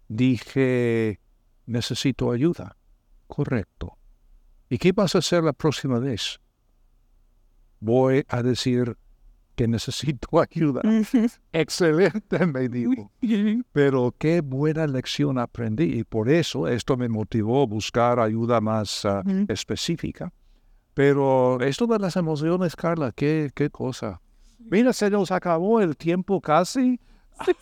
Dije, 0.09 1.21
necesito 1.66 2.31
ayuda. 2.31 2.77
Correcto. 3.27 3.99
¿Y 4.69 4.79
qué 4.79 4.92
vas 4.92 5.14
a 5.14 5.19
hacer 5.19 5.42
la 5.45 5.53
próxima 5.53 5.99
vez? 5.99 6.40
Voy 7.81 8.25
a 8.29 8.42
decir 8.42 8.97
que 9.57 9.66
necesito 9.66 10.29
ayuda. 10.40 10.83
Excelente, 11.53 12.47
me 12.47 12.69
dijo. 12.69 13.11
Pero 13.73 14.14
qué 14.19 14.40
buena 14.40 14.87
lección 14.87 15.38
aprendí 15.38 15.99
y 15.99 16.05
por 16.05 16.29
eso 16.29 16.69
esto 16.69 16.97
me 16.97 17.09
motivó 17.09 17.62
a 17.62 17.66
buscar 17.66 18.21
ayuda 18.21 18.61
más 18.61 19.05
ah, 19.05 19.23
específica. 19.49 20.33
Pero 20.95 21.61
esto 21.61 21.87
de 21.87 21.99
las 21.99 22.16
emociones, 22.16 22.77
Carla, 22.77 23.12
qué, 23.12 23.51
qué 23.55 23.71
cosa. 23.71 24.21
Mira, 24.59 24.92
se 24.92 25.11
nos 25.11 25.31
acabó 25.31 25.81
el 25.81 25.97
tiempo 25.97 26.40
casi. 26.40 27.01
Sí, 27.45 27.53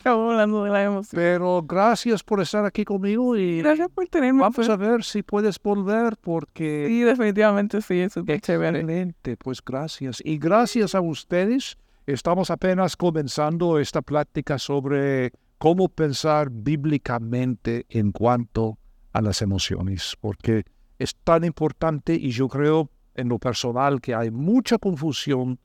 acabó 0.00 0.30
hablando 0.30 0.64
de 0.64 0.70
la 0.70 0.84
emoción. 0.84 1.20
Pero 1.20 1.62
gracias 1.62 2.22
por 2.22 2.40
estar 2.40 2.64
aquí 2.64 2.82
conmigo 2.82 3.36
y 3.36 3.58
Gracias 3.58 3.90
por 3.90 4.08
tenerme. 4.08 4.40
vamos 4.40 4.56
pues. 4.56 4.70
a 4.70 4.76
ver 4.76 5.04
si 5.04 5.22
puedes 5.22 5.60
volver 5.62 6.16
porque 6.18 6.86
Sí, 6.88 7.02
definitivamente 7.02 7.82
sí, 7.82 8.00
es 8.00 8.14
chévere. 8.14 8.78
Excelente, 8.80 9.36
pues 9.36 9.62
gracias. 9.62 10.22
Y 10.24 10.38
gracias 10.38 10.94
a 10.94 11.02
ustedes, 11.02 11.76
estamos 12.06 12.50
apenas 12.50 12.96
comenzando 12.96 13.78
esta 13.78 14.00
plática 14.00 14.58
sobre 14.58 15.32
cómo 15.58 15.90
pensar 15.90 16.48
bíblicamente 16.50 17.84
en 17.90 18.12
cuanto 18.12 18.78
a 19.12 19.20
las 19.20 19.42
emociones, 19.42 20.16
porque 20.20 20.64
es 20.98 21.14
tan 21.16 21.44
importante 21.44 22.14
y 22.14 22.30
yo 22.30 22.48
creo 22.48 22.88
en 23.14 23.28
lo 23.28 23.38
personal 23.38 24.00
que 24.00 24.14
hay 24.14 24.30
mucha 24.30 24.78
confusión 24.78 25.58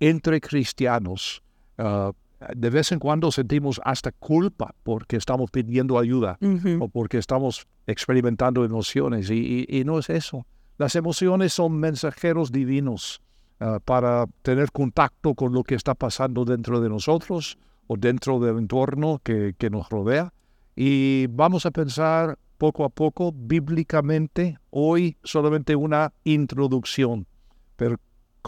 entre 0.00 0.40
cristianos. 0.40 1.42
Ah, 1.76 2.12
de 2.54 2.70
vez 2.70 2.92
en 2.92 3.00
cuando 3.00 3.32
sentimos 3.32 3.80
hasta 3.84 4.12
culpa 4.12 4.72
porque 4.84 5.16
estamos 5.16 5.50
pidiendo 5.50 5.98
ayuda 5.98 6.38
o 6.80 6.88
porque 6.88 7.18
estamos 7.18 7.66
experimentando 7.86 8.64
emociones 8.64 9.28
y, 9.30 9.66
y- 9.68 9.80
y 9.80 9.84
no 9.84 9.98
es 9.98 10.08
eso. 10.08 10.46
Las 10.76 10.94
emociones 10.94 11.52
son 11.52 11.78
mensajeros 11.80 12.52
divinos 12.52 13.20
ah, 13.58 13.80
para 13.84 14.26
tener 14.42 14.70
contacto 14.70 15.34
con 15.34 15.52
lo 15.52 15.64
que 15.64 15.74
está 15.74 15.94
pasando 15.96 16.44
dentro 16.44 16.80
de 16.80 16.88
nosotros 16.88 17.58
o 17.88 17.96
dentro 17.96 18.38
del 18.38 18.58
entorno 18.58 19.20
que, 19.24 19.54
que 19.58 19.68
nos 19.70 19.88
rodea. 19.88 20.32
Y 20.76 21.26
vamos 21.30 21.66
a 21.66 21.72
pensar 21.72 22.38
poco 22.56 22.84
a 22.84 22.88
poco 22.88 23.32
bíblicamente, 23.34 24.58
hoy 24.70 25.16
solamente 25.24 25.74
una 25.76 26.12
introducción, 26.24 27.26
pero 27.76 27.96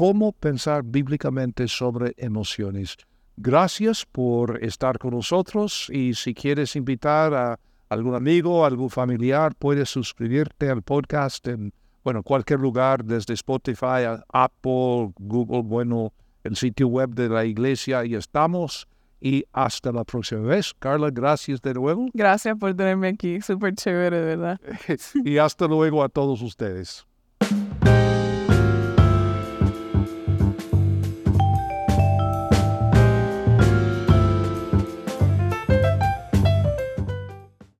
cómo 0.00 0.32
pensar 0.32 0.82
bíblicamente 0.82 1.68
sobre 1.68 2.14
emociones. 2.16 2.96
Gracias 3.36 4.06
por 4.10 4.64
estar 4.64 4.98
con 4.98 5.10
nosotros 5.10 5.90
y 5.92 6.14
si 6.14 6.32
quieres 6.32 6.74
invitar 6.74 7.34
a 7.34 7.60
algún 7.90 8.14
amigo, 8.14 8.64
algún 8.64 8.88
familiar, 8.88 9.54
puedes 9.54 9.90
suscribirte 9.90 10.70
al 10.70 10.80
podcast 10.80 11.46
en 11.48 11.74
bueno, 12.02 12.22
cualquier 12.22 12.60
lugar, 12.60 13.04
desde 13.04 13.34
Spotify 13.34 14.06
Apple, 14.32 15.12
Google, 15.18 15.64
bueno, 15.64 16.14
el 16.44 16.56
sitio 16.56 16.88
web 16.88 17.10
de 17.10 17.28
la 17.28 17.44
iglesia, 17.44 18.02
y 18.06 18.14
estamos. 18.14 18.88
Y 19.20 19.44
hasta 19.52 19.92
la 19.92 20.04
próxima 20.04 20.40
vez. 20.40 20.72
Carla, 20.78 21.10
gracias 21.10 21.60
de 21.60 21.74
nuevo. 21.74 22.08
Gracias 22.14 22.56
por 22.56 22.74
tenerme 22.74 23.08
aquí, 23.08 23.42
súper 23.42 23.74
chévere, 23.74 24.18
verdad. 24.22 24.58
y 25.26 25.36
hasta 25.36 25.66
luego 25.66 26.02
a 26.02 26.08
todos 26.08 26.40
ustedes. 26.40 27.06